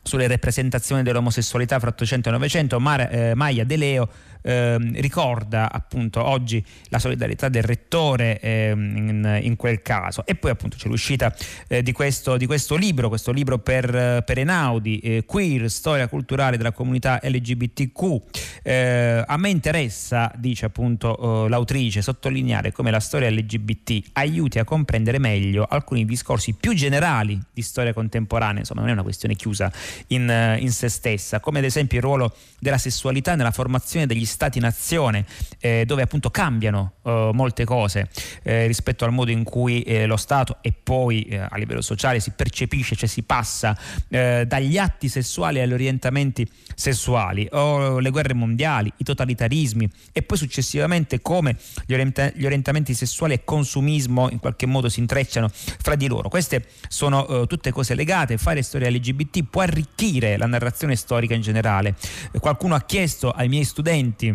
sulle 0.03 0.27
rappresentazioni 0.27 1.03
dell'omosessualità 1.03 1.79
fra 1.79 1.91
800 1.91 2.29
e 2.31 2.33
900, 2.33 2.81
Mar- 2.81 3.09
eh, 3.13 3.35
Maya 3.35 3.65
De 3.65 3.77
Leo 3.77 4.09
eh, 4.47 4.77
ricorda 5.01 5.71
appunto 5.71 6.25
oggi 6.25 6.65
la 6.89 7.01
solidarietà 7.01 7.49
del 7.49 7.65
rettore 7.65 8.39
eh, 8.41 8.71
in, 8.71 9.41
in, 9.43 9.57
quel 9.57 9.83
caso 9.83 10.25
e 10.25 10.37
poi 10.37 10.53
appunto 10.53 10.77
c'è 10.77 10.87
l'uscita 10.89 11.35
eh, 11.67 11.83
di, 11.83 11.91
questo, 11.91 12.37
di, 12.37 12.47
questo, 12.47 12.77
libro, 12.77 13.09
questo 13.09 13.33
libro 13.33 13.59
per, 13.59 14.23
per 14.25 14.39
Enaudi, 14.39 14.99
eh, 15.01 15.25
Queer, 15.27 15.69
storia 15.69 16.07
culturale 16.07 16.57
della 16.57 16.71
comunità 16.73 17.19
LGBTQ. 17.23 18.23
Eh, 18.63 19.25
a 19.27 19.37
me 19.37 19.49
interessa, 19.49 20.31
dice 20.37 20.67
appunto 20.67 21.49
l'autrice, 21.49 22.03
sottolineare 22.03 22.71
come 22.71 22.91
la 22.91 23.01
storia 23.01 23.31
LGBT 23.31 24.11
aiuti 24.13 24.59
a 24.61 24.65
comprendere 24.65 25.19
meglio 25.19 25.65
alcuni 25.69 26.05
discorsi 26.05 26.55
più 26.55 26.73
generali 26.75 27.41
di 27.53 27.63
storia 27.63 27.93
contemporanea, 27.93 28.61
insomma 28.61 28.81
non 28.81 28.91
è 28.91 28.93
una 28.93 29.03
questione 29.03 29.35
chiusa 29.35 29.73
in, 30.09 30.57
in 30.61 30.71
se 30.71 30.89
stessa, 30.89 31.41
come 31.41 31.59
ad 31.59 31.65
esempio 31.65 31.99
il 31.99 32.05
ruolo 32.05 32.35
della 32.61 32.79
sessualità 32.79 33.35
nella 33.35 33.51
formazione 33.51 34.07
degli 34.07 34.25
stati-nazione, 34.37 35.25
eh, 35.59 35.85
dove 35.87 36.03
appunto 36.03 36.29
cambiano 36.31 36.97
eh, 37.03 37.31
molte 37.33 37.65
cose 37.65 38.11
eh, 38.43 38.67
rispetto 38.67 39.07
al 39.07 39.13
modo 39.13 39.31
in 39.31 39.45
cui 39.45 39.81
eh, 39.83 40.05
lo 40.05 40.19
Stato 40.19 40.59
e 40.61 40.73
poi 40.73 41.23
eh, 41.23 41.39
a 41.39 41.57
livello 41.57 41.81
sociale 41.81 42.21
si 42.21 42.33
percepisce, 42.33 42.95
cioè 42.95 43.09
si 43.09 43.23
passa 43.23 43.77
dagli 44.09 44.77
atti 44.79 45.09
sessuali 45.09 45.61
agli 45.61 45.73
orientamenti 45.73 46.49
sessuali, 46.75 47.49
o 47.53 47.99
le 47.99 48.11
guerre 48.11 48.35
mondiali, 48.35 48.93
i 48.99 49.05
totalitarismi 49.05 49.89
e 50.13 50.23
poi 50.23 50.37
successivamente 50.37 51.21
come 51.23 51.57
gli, 51.87 51.93
orienta- 51.93 52.31
gli 52.35 52.45
orientamenti 52.45 52.95
sessuali 52.95 53.35
e 53.35 53.45
consumismo 53.45 54.29
in 54.31 54.39
qualche 54.39 54.67
modo 54.67 54.89
si 54.89 55.01
intrecciano 55.01 55.51
fra 55.51 55.95
di 55.95 56.07
loro. 56.09 56.29
Queste 56.29 56.67
sono 56.89 57.47
tutte 57.47 57.73
cose 57.73 57.95
legate, 57.95 58.37
fare 58.37 58.63
storia 58.63 58.91
LGBT 58.91 59.45
può 59.45 59.63
arricchire 59.63 60.37
la 60.37 60.47
narrazione 60.47 60.97
storica 60.97 61.35
in 61.35 61.41
generale. 61.41 61.95
qualcuno 62.39 62.75
ha 62.75 62.83
chiesto 62.83 63.31
ai 63.31 63.49
miei 63.49 63.65
studenti 63.65 64.26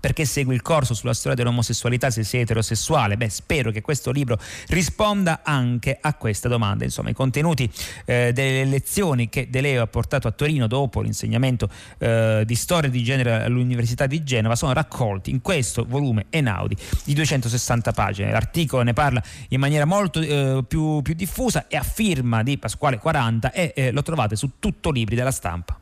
perché 0.00 0.24
segui 0.24 0.54
il 0.54 0.62
corso 0.62 0.94
sulla 0.94 1.14
storia 1.14 1.36
dell'omosessualità 1.36 2.10
se 2.10 2.24
sei 2.24 2.40
eterosessuale? 2.40 3.16
Beh, 3.16 3.28
spero 3.28 3.70
che 3.70 3.82
questo 3.82 4.10
libro 4.10 4.36
risponda 4.68 5.42
anche 5.44 5.96
a 6.00 6.14
questa 6.14 6.48
domanda. 6.48 6.84
Insomma, 6.84 7.10
i 7.10 7.14
contenuti 7.14 7.70
eh, 8.04 8.32
delle 8.32 8.64
lezioni 8.64 9.28
che 9.28 9.48
De 9.48 9.60
Leo 9.60 9.82
ha 9.82 9.86
portato 9.86 10.26
a 10.26 10.32
Torino 10.32 10.66
dopo 10.66 11.02
l'insegnamento 11.02 11.68
eh, 11.98 12.42
di 12.44 12.54
storia 12.56 12.90
di 12.90 13.02
genere 13.04 13.44
all'Università 13.44 14.06
di 14.06 14.24
Genova 14.24 14.56
sono 14.56 14.72
raccolti 14.72 15.30
in 15.30 15.40
questo 15.40 15.84
volume 15.86 16.26
Enaudi 16.30 16.76
di 17.04 17.14
260 17.14 17.92
pagine. 17.92 18.32
L'articolo 18.32 18.82
ne 18.82 18.94
parla 18.94 19.22
in 19.50 19.60
maniera 19.60 19.84
molto 19.84 20.20
eh, 20.20 20.64
più, 20.66 21.00
più, 21.02 21.14
diffusa 21.14 21.68
e 21.68 21.76
a 21.76 21.82
firma 21.84 22.42
di 22.42 22.58
Pasquale 22.58 22.98
40 22.98 23.52
e 23.52 23.72
eh, 23.76 23.92
lo 23.92 24.02
trovate 24.02 24.34
su 24.34 24.52
tutto 24.58 24.90
libri 24.90 25.14
della 25.14 25.30
stampa. 25.30 25.78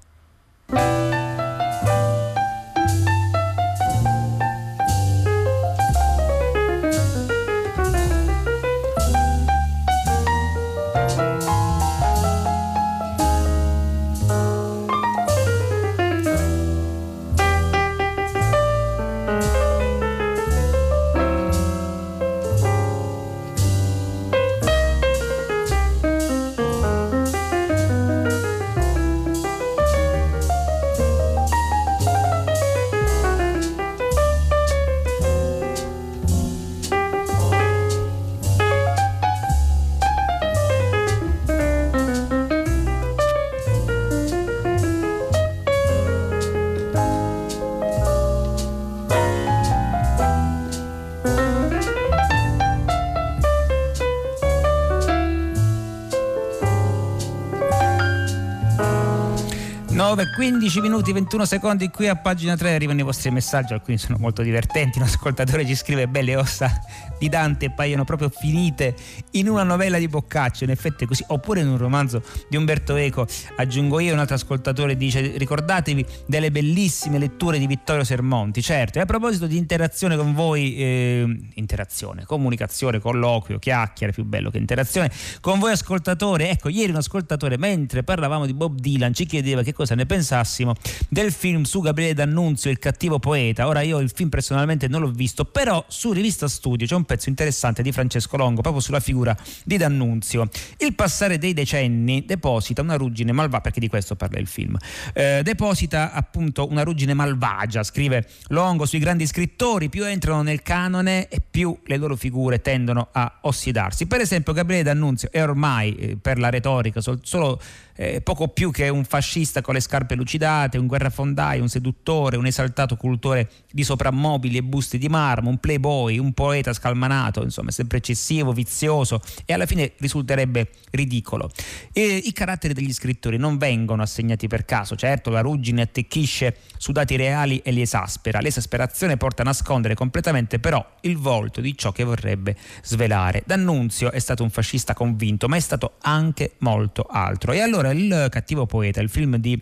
15 60.41 60.81
minuti 60.81 61.13
21 61.13 61.45
secondi 61.45 61.91
qui 61.91 62.09
a 62.09 62.17
pagina 62.17 62.57
3 62.57 62.73
arrivano 62.73 62.99
i 63.01 63.03
vostri 63.03 63.31
messaggi, 63.31 63.75
alcuni 63.75 63.99
sono 63.99 64.17
molto 64.19 64.41
divertenti. 64.41 64.97
Un 64.97 65.05
ascoltatore 65.05 65.67
ci 65.67 65.75
scrive: 65.75 66.09
Belle 66.09 66.35
ossa 66.35 66.81
di 67.19 67.29
Dante 67.29 67.71
paiono 67.71 68.05
proprio 68.05 68.31
finite 68.31 68.97
in 69.33 69.51
una 69.51 69.65
novella 69.65 69.99
di 69.99 70.09
Boccaccio. 70.09 70.65
In 70.65 70.71
effetti 70.71 71.05
è 71.05 71.07
così, 71.07 71.23
oppure 71.29 71.61
in 71.61 71.69
un 71.69 71.77
romanzo 71.77 72.23
di 72.49 72.57
Umberto 72.57 72.97
Eco. 72.97 73.27
Aggiungo 73.57 74.01
io, 74.01 74.15
un 74.15 74.19
altro 74.19 74.37
ascoltatore 74.37 74.97
dice: 74.97 75.37
Ricordatevi 75.37 76.07
delle 76.25 76.51
bellissime 76.51 77.19
letture 77.19 77.59
di 77.59 77.67
Vittorio 77.67 78.03
Sermonti. 78.03 78.63
Certo, 78.63 78.97
e 78.97 79.03
a 79.03 79.05
proposito 79.05 79.47
di 79.47 79.59
interazione 79.59 80.17
con 80.17 80.33
voi, 80.33 80.75
eh, 80.75 81.39
interazione, 81.57 82.25
comunicazione, 82.25 82.99
colloquio, 82.99 83.59
chiacchiere, 83.59 84.15
più 84.15 84.25
bello 84.25 84.49
che 84.49 84.57
interazione 84.57 85.11
con 85.43 85.59
voi 85.59 85.73
ascoltatore. 85.73 86.49
Ecco, 86.49 86.71
ieri 86.71 86.93
un 86.93 86.97
ascoltatore, 86.97 87.59
mentre 87.59 88.03
parlavamo 88.03 88.47
di 88.47 88.55
Bob 88.55 88.79
Dylan, 88.81 89.13
ci 89.13 89.27
chiedeva 89.27 89.63
che 89.63 89.75
cosa 89.75 89.95
ne 89.95 90.07
pensassimo 90.31 90.75
del 91.09 91.33
film 91.33 91.63
su 91.63 91.81
Gabriele 91.81 92.15
D'Annunzio, 92.15 92.71
Il 92.71 92.79
cattivo 92.79 93.19
poeta. 93.19 93.67
Ora 93.67 93.81
io 93.81 93.99
il 93.99 94.11
film 94.15 94.29
personalmente 94.29 94.87
non 94.87 95.01
l'ho 95.01 95.11
visto, 95.11 95.45
però 95.45 95.85
su 95.89 96.13
Rivista 96.13 96.47
Studio 96.47 96.87
c'è 96.87 96.95
un 96.95 97.05
pezzo 97.05 97.29
interessante 97.29 97.83
di 97.83 97.91
Francesco 97.91 98.37
Longo 98.37 98.61
proprio 98.61 98.81
sulla 98.81 99.01
figura 99.01 99.37
di 99.65 99.77
D'Annunzio. 99.77 100.49
Il 100.79 100.95
passare 100.95 101.39
dei 101.39 101.53
decenni 101.53 102.25
deposita 102.25 102.83
una 102.83 102.95
ruggine 102.95 103.33
malvagia, 103.33 103.61
perché 103.61 103.81
di 103.81 103.89
questo 103.89 104.15
parla 104.15 104.39
il 104.39 104.47
film, 104.47 104.77
eh, 105.13 105.41
deposita 105.43 106.13
appunto 106.13 106.69
una 106.71 106.83
ruggine 106.83 107.15
malvagia, 107.15 107.83
scrive 107.83 108.29
Longo 108.49 108.87
sui 108.87 109.01
grandi 109.01 109.27
scrittori, 109.27 109.89
più 109.89 110.05
entrano 110.05 110.43
nel 110.43 110.63
canone 110.63 111.29
e 111.29 111.41
più 111.41 111.77
le 111.87 111.97
loro 111.97 112.15
figure 112.15 112.61
tendono 112.61 113.09
a 113.11 113.39
ossidarsi. 113.43 114.07
Per 114.07 114.21
esempio 114.21 114.53
Gabriele 114.53 114.85
D'Annunzio 114.85 115.31
è 115.33 115.43
ormai 115.43 115.95
eh, 115.97 116.17
per 116.17 116.39
la 116.39 116.51
retorica 116.51 117.01
sol- 117.01 117.19
solo 117.23 117.61
eh, 118.01 118.23
poco 118.23 118.49
più 118.49 118.71
che 118.71 118.89
un 118.89 119.05
fascista 119.05 119.61
con 119.61 119.75
le 119.75 119.81
scarpe 119.81 120.15
lucidate, 120.15 120.79
un 120.79 120.87
guerrafondaio, 120.87 121.61
un 121.61 121.69
seduttore, 121.69 122.39
un 122.39 122.47
esaltato 122.47 122.97
cultore 122.97 123.51
di 123.71 123.85
soprammobili 123.85 124.57
e 124.57 124.63
busti 124.63 124.97
di 124.97 125.09
marmo, 125.11 125.51
un 125.51 125.59
playboy, 125.59 126.17
un 126.17 126.33
poeta 126.33 126.73
scalmanato, 126.73 127.43
insomma, 127.43 127.71
sempre 127.71 127.99
eccessivo, 127.99 128.53
vizioso 128.53 129.21
e 129.45 129.53
alla 129.53 129.67
fine 129.67 129.93
risulterebbe 129.99 130.71
ridicolo. 130.93 131.51
E 131.93 132.23
I 132.25 132.33
caratteri 132.33 132.73
degli 132.73 132.93
scrittori 132.95 133.37
non 133.37 133.59
vengono 133.59 134.01
assegnati 134.01 134.47
per 134.47 134.65
caso, 134.65 134.97
certo 134.97 135.29
la 135.29 135.43
ruggine 135.43 135.83
attecchisce 135.83 136.57
su 136.79 136.93
dati 136.93 137.17
reali 137.17 137.59
e 137.59 137.71
li 137.71 137.83
esaspera, 137.83 138.41
l'esasperazione 138.41 139.19
porta 139.19 139.43
a 139.43 139.45
nascondere 139.45 139.93
completamente 139.93 140.59
però 140.59 140.83
il 141.03 141.19
volto 141.19 141.61
di 141.61 141.77
ciò 141.77 141.93
che 141.93 142.05
vorrebbe 142.05 142.57
svelare. 142.83 143.43
D'Annunzio 143.45 144.11
è 144.11 144.19
stato 144.19 144.43
un 144.43 144.49
fascista 144.49 144.95
convinto, 144.95 145.49
ma 145.49 145.57
è 145.57 145.61
stato 145.61 145.97
anche 146.01 146.53
molto 146.61 147.07
altro. 147.11 147.53
E 147.53 147.61
allora 147.61 147.89
il 147.93 148.27
cattivo 148.31 148.67
poeta, 148.67 149.01
il 149.01 149.09
film 149.09 149.37
di 149.37 149.61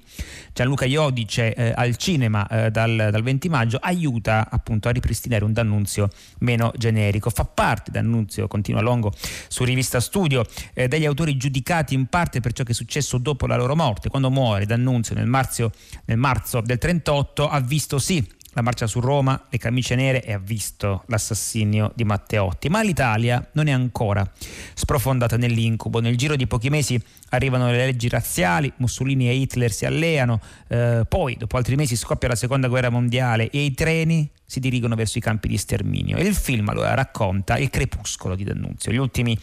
Gianluca 0.52 0.84
Iodice 0.84 1.54
eh, 1.54 1.72
al 1.74 1.96
cinema 1.96 2.46
eh, 2.46 2.70
dal, 2.70 3.08
dal 3.10 3.22
20 3.22 3.48
maggio, 3.48 3.78
aiuta 3.80 4.48
appunto 4.50 4.88
a 4.88 4.90
ripristinare 4.92 5.44
un 5.44 5.52
D'Annunzio 5.52 6.08
meno 6.40 6.72
generico. 6.76 7.30
Fa 7.30 7.44
parte, 7.44 7.90
D'Annunzio 7.90 8.46
continua 8.48 8.80
Longo 8.80 9.12
su 9.48 9.64
rivista 9.64 10.00
Studio, 10.00 10.44
eh, 10.74 10.88
degli 10.88 11.04
autori 11.04 11.36
giudicati 11.36 11.94
in 11.94 12.06
parte 12.06 12.40
per 12.40 12.52
ciò 12.52 12.64
che 12.64 12.72
è 12.72 12.74
successo 12.74 13.18
dopo 13.18 13.46
la 13.46 13.56
loro 13.56 13.74
morte. 13.74 14.08
Quando 14.08 14.30
muore 14.30 14.66
D'Annunzio 14.66 15.14
nel 15.14 15.26
marzo, 15.26 15.72
nel 16.06 16.18
marzo 16.18 16.60
del 16.60 16.78
38 16.78 17.48
ha 17.48 17.60
visto 17.60 17.98
sì 17.98 18.36
la 18.58 18.64
marcia 18.64 18.88
su 18.88 18.98
Roma, 18.98 19.46
le 19.48 19.58
camicie 19.58 19.94
nere 19.94 20.22
e 20.24 20.32
ha 20.32 20.38
visto 20.38 21.04
l'assassinio 21.06 21.92
di 21.94 22.02
Matteotti. 22.02 22.68
Ma 22.68 22.82
l'Italia 22.82 23.46
non 23.52 23.68
è 23.68 23.70
ancora 23.70 24.28
sprofondata 24.74 25.36
nell'incubo. 25.36 26.00
Nel 26.00 26.16
giro 26.16 26.34
di 26.34 26.48
pochi 26.48 26.68
mesi 26.68 27.00
arrivano 27.30 27.70
le 27.70 27.76
leggi 27.76 28.08
razziali, 28.08 28.72
Mussolini 28.76 29.28
e 29.28 29.34
Hitler 29.34 29.72
si 29.72 29.86
alleano, 29.86 30.40
eh, 30.68 31.04
poi 31.08 31.36
dopo 31.36 31.56
altri 31.56 31.76
mesi 31.76 31.96
scoppia 31.96 32.28
la 32.28 32.36
seconda 32.36 32.68
guerra 32.68 32.90
mondiale 32.90 33.50
e 33.50 33.60
i 33.60 33.74
treni 33.74 34.28
si 34.48 34.60
dirigono 34.60 34.94
verso 34.94 35.18
i 35.18 35.20
campi 35.20 35.46
di 35.46 35.58
sterminio. 35.58 36.16
E 36.16 36.22
il 36.22 36.34
film 36.34 36.70
allora 36.70 36.94
racconta 36.94 37.58
il 37.58 37.68
crepuscolo 37.68 38.34
di 38.34 38.44
D'Annunzio, 38.44 38.90
gli 38.90 38.96
ultimi, 38.96 39.38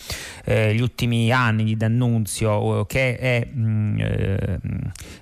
eh, 0.45 0.73
gli 0.73 0.81
ultimi 0.81 1.31
anni 1.31 1.63
di 1.63 1.77
D'Annunzio 1.77 2.81
eh, 2.81 2.85
che 2.87 3.17
è 3.19 3.45
mh, 3.45 3.61
mm, 3.61 3.99
eh, 3.99 4.59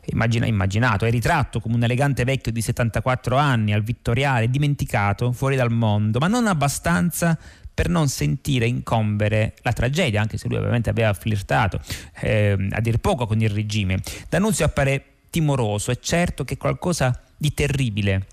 immagina, 0.06 0.46
immaginato, 0.46 1.04
è 1.04 1.12
ritratto 1.12 1.60
come 1.60 1.76
un 1.76 1.84
elegante 1.84 2.24
vecchio 2.24 2.54
di 2.54 2.62
74 2.62 3.36
anni 3.36 3.74
al 3.74 3.84
vittoriale, 3.84 4.50
dimenticato, 4.50 5.34
fuori 5.34 5.58
dal 5.58 5.72
mondo, 5.72 6.18
ma 6.20 6.28
non 6.28 6.48
abbastanza 6.48 7.38
per 7.74 7.90
non 7.90 8.08
sentire 8.08 8.68
incombere 8.68 9.56
la 9.62 9.74
tragedia, 9.74 10.22
anche 10.22 10.38
se 10.38 10.48
lui 10.48 10.58
ovviamente 10.58 10.90
aveva 10.90 11.14
flirtato 11.14 11.80
eh, 12.20 12.68
a 12.72 12.80
dir 12.80 13.00
poco 13.00 13.26
con 13.26 13.42
il 13.42 13.50
regime. 13.50 14.00
D'Annunzio 14.30 14.66
appare 14.66 15.06
timoroso, 15.30 15.92
è 15.92 16.00
certo 16.00 16.44
che 16.44 16.58
qualcosa 16.58 17.20
di 17.36 17.54
terribile 17.54 18.28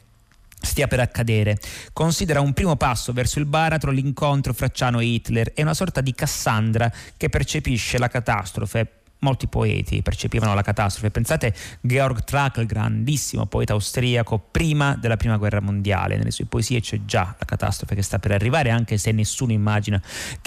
stia 0.60 0.86
per 0.86 1.00
accadere. 1.00 1.58
Considera 1.92 2.40
un 2.40 2.52
primo 2.52 2.76
passo 2.76 3.12
verso 3.12 3.38
il 3.38 3.46
baratro 3.46 3.90
l'incontro 3.90 4.52
fra 4.52 4.68
Ciano 4.68 5.00
e 5.00 5.06
Hitler, 5.06 5.52
è 5.54 5.62
una 5.62 5.74
sorta 5.74 6.00
di 6.00 6.14
Cassandra 6.14 6.92
che 7.16 7.28
percepisce 7.28 7.98
la 7.98 8.08
catastrofe 8.08 8.99
molti 9.20 9.46
poeti 9.46 10.02
percepivano 10.02 10.54
la 10.54 10.62
catastrofe. 10.62 11.10
Pensate 11.10 11.54
Georg 11.80 12.24
Trakl, 12.24 12.66
grandissimo 12.66 13.46
poeta 13.46 13.72
austriaco, 13.72 14.38
prima 14.38 14.96
della 14.96 15.16
prima 15.16 15.36
guerra 15.36 15.60
mondiale. 15.60 16.16
Nelle 16.16 16.30
sue 16.30 16.46
poesie 16.46 16.80
c'è 16.80 17.00
già 17.04 17.34
la 17.38 17.44
catastrofe 17.44 17.94
che 17.94 18.02
sta 18.02 18.18
per 18.18 18.32
arrivare, 18.32 18.70
anche 18.70 18.98
se 18.98 19.12
nessuno 19.12 19.52
immagina 19.52 20.00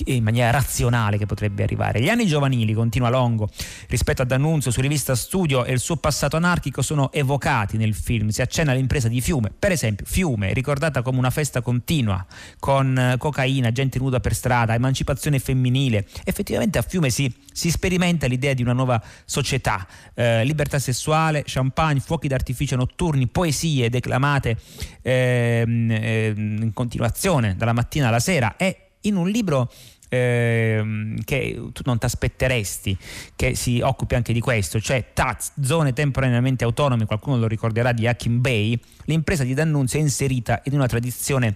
in 0.05 0.23
maniera 0.23 0.51
razionale 0.51 1.17
che 1.17 1.25
potrebbe 1.25 1.63
arrivare. 1.63 2.01
Gli 2.01 2.09
anni 2.09 2.25
giovanili, 2.25 2.73
continua 2.73 3.09
Longo, 3.09 3.49
rispetto 3.87 4.21
ad 4.21 4.31
Annunzio 4.31 4.71
su 4.71 4.81
rivista 4.81 5.15
Studio 5.15 5.65
e 5.65 5.71
il 5.73 5.79
suo 5.79 5.97
passato 5.97 6.35
anarchico 6.35 6.81
sono 6.81 7.11
evocati 7.11 7.77
nel 7.77 7.93
film. 7.93 8.29
Si 8.29 8.41
accenna 8.41 8.71
all'impresa 8.71 9.07
di 9.07 9.21
Fiume, 9.21 9.51
per 9.57 9.71
esempio, 9.71 10.05
Fiume, 10.05 10.53
ricordata 10.53 11.01
come 11.01 11.17
una 11.17 11.29
festa 11.29 11.61
continua, 11.61 12.25
con 12.59 12.97
eh, 12.97 13.17
cocaina, 13.17 13.71
gente 13.71 13.99
nuda 13.99 14.19
per 14.19 14.33
strada, 14.33 14.73
emancipazione 14.73 15.39
femminile. 15.39 16.07
Effettivamente 16.23 16.77
a 16.77 16.81
Fiume 16.81 17.09
si, 17.09 17.33
si 17.51 17.69
sperimenta 17.69 18.27
l'idea 18.27 18.53
di 18.53 18.62
una 18.63 18.73
nuova 18.73 19.01
società. 19.25 19.85
Eh, 20.13 20.43
libertà 20.43 20.79
sessuale, 20.79 21.43
champagne, 21.45 21.99
fuochi 21.99 22.27
d'artificio 22.27 22.75
notturni, 22.75 23.27
poesie 23.27 23.89
declamate 23.89 24.57
eh, 25.01 25.63
in 25.65 26.71
continuazione 26.73 27.55
dalla 27.55 27.73
mattina 27.73 28.07
alla 28.07 28.19
sera 28.19 28.55
e 28.57 28.89
in 29.01 29.15
un 29.15 29.29
libro 29.29 29.71
ehm, 30.13 31.23
che 31.23 31.61
tu 31.71 31.81
non 31.85 31.97
ti 31.97 32.05
aspetteresti 32.05 32.97
che 33.35 33.55
si 33.55 33.81
occupi 33.81 34.15
anche 34.15 34.33
di 34.33 34.39
questo, 34.39 34.79
cioè 34.79 35.11
TAZ, 35.13 35.53
zone 35.61 35.93
temporaneamente 35.93 36.63
autonome, 36.63 37.05
qualcuno 37.05 37.37
lo 37.37 37.47
ricorderà 37.47 37.91
di 37.91 38.07
Hacking 38.07 38.39
Bay, 38.39 38.79
l'impresa 39.05 39.43
di 39.43 39.53
D'Annunzio 39.53 39.99
è 39.99 40.01
inserita 40.01 40.61
in 40.65 40.73
una 40.73 40.87
tradizione 40.87 41.55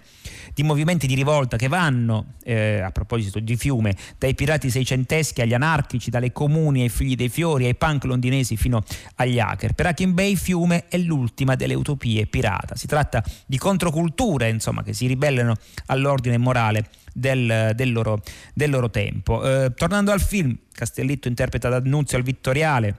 di 0.54 0.64
movimenti 0.64 1.06
di 1.06 1.14
rivolta 1.14 1.56
che 1.56 1.68
vanno, 1.68 2.34
eh, 2.44 2.80
a 2.80 2.90
proposito 2.92 3.40
di 3.40 3.56
fiume, 3.56 3.96
dai 4.18 4.34
pirati 4.34 4.70
seicenteschi 4.70 5.42
agli 5.42 5.54
anarchici, 5.54 6.10
dalle 6.10 6.32
comuni 6.32 6.82
ai 6.82 6.90
figli 6.90 7.16
dei 7.16 7.30
fiori, 7.30 7.66
ai 7.66 7.76
punk 7.76 8.06
londinesi 8.06 8.58
fino 8.58 8.82
agli 9.16 9.40
hacker. 9.40 9.74
Per 9.74 9.86
Hacking 9.86 10.14
Bay 10.14 10.36
Fiume 10.36 10.88
è 10.88 10.98
l'ultima 10.98 11.56
delle 11.56 11.76
utopie 11.76 12.26
pirata. 12.26 12.76
Si 12.76 12.88
tratta 12.88 13.24
di 13.46 13.58
controculture, 13.58 14.50
insomma, 14.50 14.82
che 14.82 14.94
si 14.94 15.06
ribellano 15.06 15.56
all'ordine 15.88 16.38
morale 16.38 16.90
del, 17.18 17.72
del, 17.76 17.92
loro, 17.92 18.22
del 18.54 18.70
loro, 18.70 18.90
tempo. 18.90 19.44
Eh, 19.44 19.74
tornando 19.74 20.12
al 20.12 20.22
film, 20.22 20.56
Castellitto 20.72 21.28
interpreta 21.28 21.70
D'Annunzio 21.70 22.18
al 22.18 22.24
Vittoriale 22.24 22.98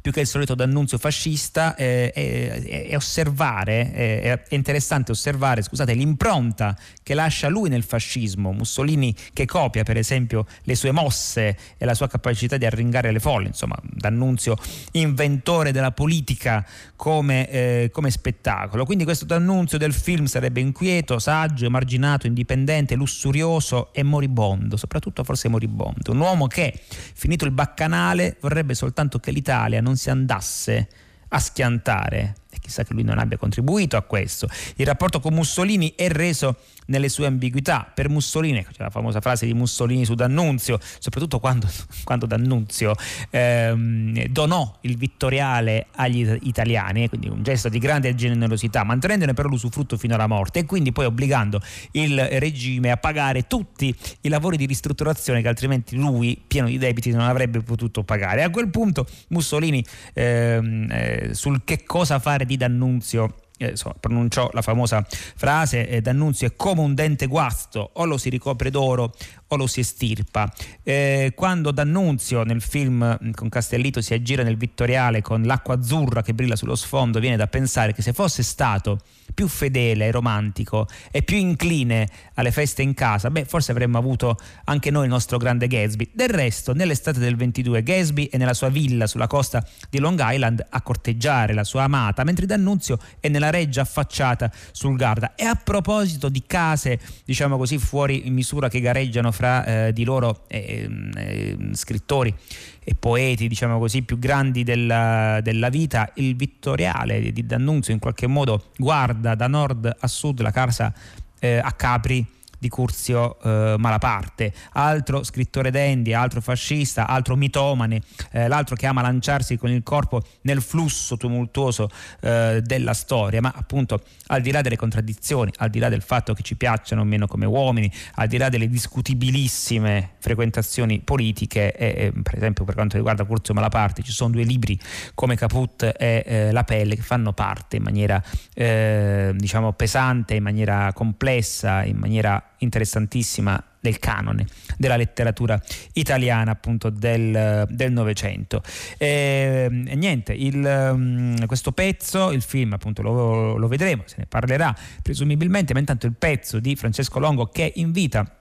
più 0.00 0.12
che 0.12 0.20
il 0.20 0.26
solito 0.26 0.54
d'annunzio 0.54 0.98
fascista, 0.98 1.74
eh, 1.74 2.10
è, 2.12 2.88
è, 2.88 2.96
osservare, 2.96 3.92
è, 3.92 4.22
è, 4.48 4.54
interessante 4.54 5.12
osservare, 5.12 5.62
scusate, 5.62 5.92
l'impronta 5.92 6.76
che 7.02 7.14
lascia 7.14 7.48
lui 7.48 7.68
nel 7.68 7.82
fascismo, 7.82 8.52
Mussolini 8.52 9.14
che 9.32 9.46
copia 9.46 9.82
per 9.82 9.96
esempio 9.96 10.46
le 10.62 10.74
sue 10.74 10.92
mosse 10.92 11.56
e 11.76 11.84
la 11.84 11.94
sua 11.94 12.08
capacità 12.08 12.56
di 12.56 12.64
arringare 12.64 13.12
le 13.12 13.20
folle, 13.20 13.48
insomma, 13.48 13.76
d'annunzio 13.82 14.56
inventore 14.92 15.72
della 15.72 15.92
politica 15.92 16.66
come, 16.96 17.48
eh, 17.50 17.90
come 17.92 18.10
spettacolo. 18.10 18.84
Quindi 18.84 19.04
questo 19.04 19.24
d'annunzio 19.24 19.78
del 19.78 19.92
film 19.92 20.24
sarebbe 20.26 20.60
inquieto, 20.60 21.18
saggio, 21.18 21.66
emarginato, 21.66 22.26
indipendente, 22.26 22.94
lussurioso 22.94 23.92
e 23.92 24.02
moribondo, 24.02 24.76
soprattutto 24.76 25.24
forse 25.24 25.48
moribondo. 25.48 26.12
Un 26.12 26.20
uomo 26.20 26.46
che, 26.46 26.80
finito 27.14 27.44
il 27.44 27.50
baccanale, 27.50 28.36
vorrebbe 28.40 28.74
soltanto 28.74 29.18
che 29.18 29.30
l'Italia 29.30 29.67
non 29.80 29.96
si 29.96 30.10
andasse 30.10 30.88
a 31.28 31.38
schiantare 31.38 32.34
e 32.50 32.58
chissà 32.60 32.82
che 32.82 32.94
lui 32.94 33.02
non 33.02 33.18
abbia 33.18 33.36
contribuito 33.36 33.96
a 33.96 34.02
questo. 34.02 34.48
Il 34.76 34.86
rapporto 34.86 35.20
con 35.20 35.34
Mussolini 35.34 35.92
è 35.94 36.08
reso 36.08 36.56
nelle 36.88 37.08
sue 37.08 37.26
ambiguità. 37.26 37.90
Per 37.92 38.08
Mussolini, 38.08 38.64
c'è 38.64 38.82
la 38.82 38.90
famosa 38.90 39.20
frase 39.20 39.46
di 39.46 39.54
Mussolini 39.54 40.04
su 40.04 40.14
D'Annunzio, 40.14 40.78
soprattutto 40.98 41.38
quando, 41.38 41.68
quando 42.04 42.26
D'Annunzio 42.26 42.94
ehm, 43.30 44.26
donò 44.26 44.78
il 44.82 44.96
vittoriale 44.96 45.86
agli 45.96 46.38
italiani, 46.42 47.08
quindi 47.08 47.28
un 47.28 47.42
gesto 47.42 47.68
di 47.68 47.78
grande 47.78 48.14
generosità, 48.14 48.84
mantenendone 48.84 49.34
però 49.34 49.48
l'usufrutto 49.48 49.96
fino 49.96 50.14
alla 50.14 50.26
morte 50.26 50.60
e 50.60 50.64
quindi 50.64 50.92
poi 50.92 51.04
obbligando 51.06 51.60
il 51.92 52.18
regime 52.38 52.90
a 52.90 52.96
pagare 52.96 53.46
tutti 53.46 53.94
i 54.22 54.28
lavori 54.28 54.56
di 54.56 54.66
ristrutturazione 54.66 55.42
che 55.42 55.48
altrimenti 55.48 55.96
lui, 55.96 56.40
pieno 56.46 56.68
di 56.68 56.78
debiti, 56.78 57.10
non 57.10 57.26
avrebbe 57.26 57.60
potuto 57.60 58.02
pagare. 58.02 58.42
A 58.42 58.50
quel 58.50 58.68
punto 58.68 59.06
Mussolini 59.28 59.84
ehm, 60.14 60.86
eh, 60.90 61.30
sul 61.32 61.62
che 61.64 61.84
cosa 61.84 62.18
fare 62.18 62.37
di 62.44 62.56
D'Annunzio 62.56 63.34
eh, 63.58 63.70
insomma, 63.70 63.96
pronunciò 63.98 64.48
la 64.52 64.62
famosa 64.62 65.04
frase 65.08 65.88
eh, 65.88 66.00
D'Annunzio 66.00 66.46
è 66.46 66.56
come 66.56 66.80
un 66.80 66.94
dente 66.94 67.26
guasto, 67.26 67.90
o 67.94 68.04
lo 68.04 68.16
si 68.16 68.30
ricopre 68.30 68.70
d'oro 68.70 69.14
o 69.48 69.56
lo 69.56 69.66
si 69.66 69.80
estirpa. 69.80 70.52
Eh, 70.82 71.32
quando 71.34 71.70
D'Annunzio 71.70 72.44
nel 72.44 72.60
film 72.60 73.18
mm, 73.22 73.30
con 73.32 73.48
Castellito 73.48 74.00
si 74.00 74.14
aggira 74.14 74.42
nel 74.42 74.56
Vittoriale 74.56 75.22
con 75.22 75.42
l'acqua 75.42 75.74
azzurra 75.74 76.22
che 76.22 76.34
brilla 76.34 76.56
sullo 76.56 76.74
sfondo, 76.74 77.20
viene 77.20 77.36
da 77.36 77.46
pensare 77.46 77.92
che 77.92 78.02
se 78.02 78.12
fosse 78.12 78.42
stato 78.42 79.00
più 79.34 79.46
fedele 79.48 80.06
e 80.06 80.10
romantico 80.10 80.86
e 81.10 81.22
più 81.22 81.36
incline 81.36 82.08
alle 82.34 82.50
feste 82.50 82.82
in 82.82 82.94
casa, 82.94 83.30
beh, 83.30 83.44
forse 83.44 83.70
avremmo 83.70 83.98
avuto 83.98 84.36
anche 84.64 84.90
noi 84.90 85.04
il 85.04 85.10
nostro 85.10 85.38
grande 85.38 85.66
Gatsby. 85.66 86.10
Del 86.12 86.28
resto, 86.28 86.72
nell'estate 86.72 87.18
del 87.18 87.36
22, 87.36 87.82
Gatsby 87.82 88.26
è 88.26 88.36
nella 88.36 88.54
sua 88.54 88.68
villa 88.68 89.06
sulla 89.06 89.26
costa 89.26 89.64
di 89.88 89.98
Long 89.98 90.18
Island 90.20 90.66
a 90.68 90.82
corteggiare 90.82 91.52
la 91.52 91.64
sua 91.64 91.84
amata, 91.84 92.24
mentre 92.24 92.46
D'Annunzio 92.46 92.98
è 93.20 93.28
nella 93.28 93.50
reggia 93.50 93.82
affacciata 93.82 94.50
sul 94.72 94.96
Garda. 94.96 95.34
E 95.34 95.44
a 95.44 95.54
proposito 95.54 96.28
di 96.28 96.42
case, 96.46 96.98
diciamo 97.24 97.56
così, 97.56 97.78
fuori 97.78 98.24
misura 98.26 98.68
che 98.68 98.80
gareggiano 98.80 99.30
fra 99.38 99.64
eh, 99.64 99.92
di 99.92 100.02
loro 100.02 100.40
eh, 100.48 100.88
eh, 101.14 101.56
scrittori 101.70 102.34
e 102.82 102.96
poeti, 102.98 103.46
diciamo 103.46 103.78
così, 103.78 104.02
più 104.02 104.18
grandi 104.18 104.64
della, 104.64 105.38
della, 105.44 105.68
vita, 105.68 106.10
il 106.14 106.34
Vittoriale 106.34 107.30
di 107.30 107.46
D'Annunzio 107.46 107.92
in 107.92 108.00
qualche 108.00 108.26
modo 108.26 108.70
guarda 108.76 109.36
da 109.36 109.46
nord 109.46 109.94
a 109.96 110.08
sud 110.08 110.40
la 110.40 110.50
casa 110.50 110.92
eh, 111.38 111.58
a 111.58 111.70
Capri 111.70 112.26
di 112.58 112.68
Curzio 112.68 113.38
eh, 113.40 113.76
Malaparte, 113.78 114.52
altro 114.72 115.22
scrittore 115.22 115.70
dendi, 115.70 116.12
altro 116.12 116.40
fascista, 116.40 117.06
altro 117.06 117.36
mitomane, 117.36 118.00
eh, 118.32 118.48
l'altro 118.48 118.74
che 118.74 118.86
ama 118.86 119.02
lanciarsi 119.02 119.56
con 119.56 119.70
il 119.70 119.82
corpo 119.82 120.22
nel 120.42 120.60
flusso 120.60 121.16
tumultuoso 121.16 121.88
eh, 122.20 122.60
della 122.62 122.94
storia, 122.94 123.40
ma 123.40 123.52
appunto 123.54 124.02
al 124.28 124.40
di 124.40 124.50
là 124.50 124.60
delle 124.60 124.76
contraddizioni, 124.76 125.52
al 125.56 125.70
di 125.70 125.78
là 125.78 125.88
del 125.88 126.02
fatto 126.02 126.34
che 126.34 126.42
ci 126.42 126.56
piacciono 126.56 127.02
o 127.02 127.04
meno 127.04 127.26
come 127.26 127.46
uomini, 127.46 127.90
al 128.14 128.28
di 128.28 128.36
là 128.36 128.48
delle 128.48 128.68
discutibilissime 128.68 130.14
frequentazioni 130.18 131.00
politiche, 131.00 131.72
e, 131.74 132.12
per 132.22 132.36
esempio 132.36 132.64
per 132.64 132.74
quanto 132.74 132.96
riguarda 132.96 133.24
Curzio 133.24 133.54
Malaparte 133.54 134.02
ci 134.02 134.12
sono 134.12 134.30
due 134.30 134.42
libri 134.42 134.78
come 135.14 135.36
Caput 135.36 135.82
e 135.96 136.22
eh, 136.26 136.52
La 136.52 136.64
pelle 136.64 136.96
che 136.96 137.02
fanno 137.02 137.32
parte 137.32 137.76
in 137.76 137.82
maniera 137.82 138.22
eh, 138.54 139.32
diciamo 139.34 139.72
pesante, 139.72 140.34
in 140.34 140.42
maniera 140.42 140.92
complessa, 140.92 141.84
in 141.84 141.96
maniera 141.96 142.42
interessantissima 142.58 143.62
del 143.80 143.98
canone 143.98 144.46
della 144.76 144.96
letteratura 144.96 145.60
italiana 145.94 146.50
appunto 146.50 146.90
del 146.90 147.66
Novecento. 147.90 148.62
E, 148.96 149.68
niente, 149.70 150.32
il, 150.32 150.92
mm, 150.94 151.44
questo 151.46 151.72
pezzo, 151.72 152.32
il 152.32 152.42
film 152.42 152.72
appunto 152.72 153.02
lo, 153.02 153.56
lo 153.56 153.68
vedremo, 153.68 154.02
se 154.06 154.16
ne 154.18 154.26
parlerà 154.26 154.74
presumibilmente, 155.02 155.72
ma 155.72 155.80
intanto 155.80 156.06
il 156.06 156.14
pezzo 156.18 156.58
di 156.58 156.76
Francesco 156.76 157.18
Longo 157.18 157.46
che 157.46 157.72
invita 157.76 158.32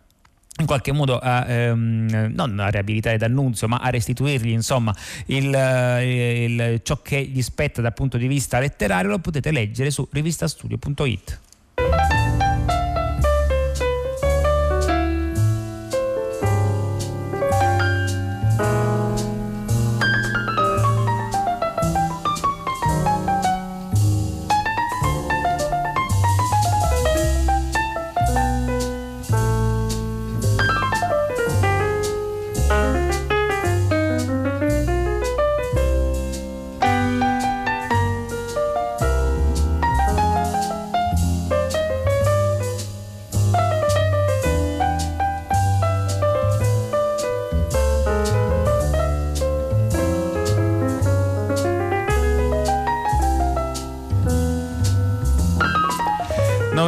in 0.60 0.66
qualche 0.66 0.92
modo 0.92 1.20
a, 1.20 1.48
ehm, 1.48 2.32
non 2.34 2.60
a 2.60 2.70
riabilitare 2.70 3.18
D'Annunzio, 3.18 3.68
ma 3.68 3.78
a 3.78 3.90
restituirgli 3.90 4.50
insomma 4.50 4.96
il, 5.28 5.54
eh, 5.54 6.44
il, 6.44 6.80
ciò 6.84 7.02
che 7.02 7.24
gli 7.24 7.42
spetta 7.42 7.82
dal 7.82 7.94
punto 7.94 8.18
di 8.18 8.28
vista 8.28 8.60
letterario, 8.60 9.12
lo 9.12 9.20
potete 9.20 9.52
leggere 9.52 9.92
su 9.92 10.08
rivistastudio.it. 10.12 11.40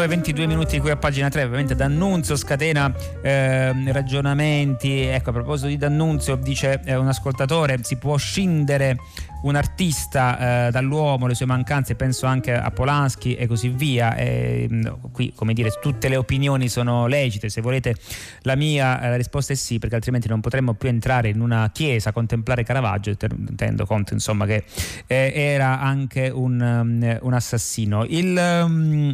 22 0.10 0.48
minuti 0.48 0.80
qui 0.80 0.90
a 0.90 0.96
pagina 0.96 1.30
3, 1.30 1.44
ovviamente 1.44 1.76
D'Annunzio 1.76 2.36
scatena 2.36 2.92
eh, 3.22 3.92
ragionamenti, 3.92 5.02
ecco 5.02 5.30
a 5.30 5.34
proposito 5.34 5.68
di 5.68 5.78
D'Annunzio 5.78 6.36
dice 6.36 6.82
eh, 6.84 6.96
un 6.96 7.08
ascoltatore 7.08 7.78
si 7.84 7.96
può 7.98 8.18
scindere 8.18 8.98
un 9.44 9.56
artista 9.56 10.68
eh, 10.68 10.72
dall'uomo, 10.72 11.28
le 11.28 11.36
sue 11.36 11.46
mancanze, 11.46 11.94
penso 11.94 12.26
anche 12.26 12.54
a 12.54 12.72
Polanski 12.72 13.36
e 13.36 13.46
così 13.46 13.70
via. 13.70 14.16
E, 14.16 14.68
mm, 14.70 14.82
qui, 15.12 15.32
come 15.34 15.54
dire, 15.54 15.70
tutte 15.80 16.10
le 16.10 16.18
opinioni 16.18 16.68
sono 16.68 17.08
lecite. 17.08 17.48
Se 17.50 17.62
volete 17.62 17.96
la 18.42 18.56
mia, 18.56 19.02
eh, 19.02 19.10
la 19.10 19.16
risposta 19.16 19.54
è 19.54 19.56
sì, 19.56 19.80
perché 19.80 19.96
altrimenti 19.96 20.28
non 20.28 20.42
potremmo 20.42 20.74
più 20.74 20.90
entrare 20.90 21.30
in 21.30 21.40
una 21.40 21.70
chiesa 21.72 22.12
contemplare 22.12 22.64
Caravaggio, 22.64 23.16
tenendo 23.16 23.86
conto 23.86 24.14
insomma 24.14 24.46
che 24.46 24.66
eh, 25.08 25.32
era 25.34 25.80
anche 25.80 26.30
un, 26.30 26.60
um, 26.60 27.18
un 27.22 27.34
assassino. 27.34 28.06
Il, 28.06 28.36
um, 28.38 29.14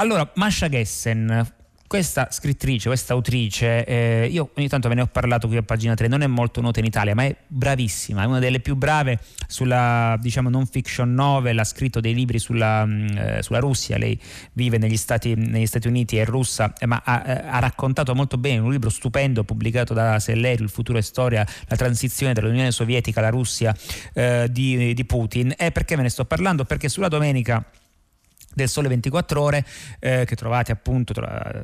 allora, 0.00 0.30
Masha 0.34 0.68
Gessen, 0.68 1.54
questa 1.88 2.28
scrittrice, 2.30 2.86
questa 2.86 3.14
autrice, 3.14 3.84
eh, 3.84 4.28
io 4.30 4.50
ogni 4.56 4.68
tanto 4.68 4.88
ve 4.88 4.94
ne 4.94 5.00
ho 5.00 5.06
parlato 5.06 5.48
qui 5.48 5.56
a 5.56 5.62
pagina 5.62 5.94
3, 5.94 6.06
non 6.06 6.20
è 6.20 6.28
molto 6.28 6.60
nota 6.60 6.78
in 6.78 6.84
Italia, 6.84 7.16
ma 7.16 7.24
è 7.24 7.34
bravissima, 7.46 8.22
è 8.22 8.26
una 8.26 8.38
delle 8.38 8.60
più 8.60 8.76
brave 8.76 9.18
sulla 9.48 10.16
diciamo, 10.20 10.50
non 10.50 10.66
fiction 10.66 11.12
novel, 11.12 11.58
ha 11.58 11.64
scritto 11.64 11.98
dei 11.98 12.14
libri 12.14 12.38
sulla, 12.38 12.84
mm, 12.86 13.06
eh, 13.16 13.42
sulla 13.42 13.58
Russia, 13.58 13.98
lei 13.98 14.16
vive 14.52 14.78
negli 14.78 14.96
Stati, 14.96 15.34
negli 15.34 15.66
Stati, 15.66 15.88
Uniti, 15.88 16.16
è 16.18 16.24
russa, 16.24 16.74
eh, 16.78 16.86
ma 16.86 17.02
ha, 17.04 17.22
eh, 17.26 17.42
ha, 17.48 17.58
raccontato 17.58 18.14
molto 18.14 18.38
bene 18.38 18.58
un 18.58 18.70
libro 18.70 18.90
stupendo 18.90 19.42
pubblicato 19.42 19.94
da 19.94 20.20
Sellerio, 20.20 20.64
Il 20.64 20.70
futuro 20.70 20.98
e 20.98 21.02
storia, 21.02 21.44
la 21.66 21.76
transizione 21.76 22.34
dall'Unione 22.34 22.70
Sovietica 22.70 23.18
alla 23.18 23.30
Russia 23.30 23.74
eh, 24.12 24.46
di, 24.48 24.94
di 24.94 25.04
Putin. 25.04 25.54
E 25.56 25.72
perché 25.72 25.96
ve 25.96 26.02
ne 26.02 26.08
sto 26.10 26.24
parlando? 26.24 26.64
Perché 26.64 26.88
sulla 26.88 27.08
domenica 27.08 27.64
del 28.58 28.68
Sole 28.68 28.88
24 28.88 29.40
Ore 29.40 29.64
eh, 30.00 30.24
che 30.26 30.36
trovate 30.36 30.72
appunto 30.72 31.14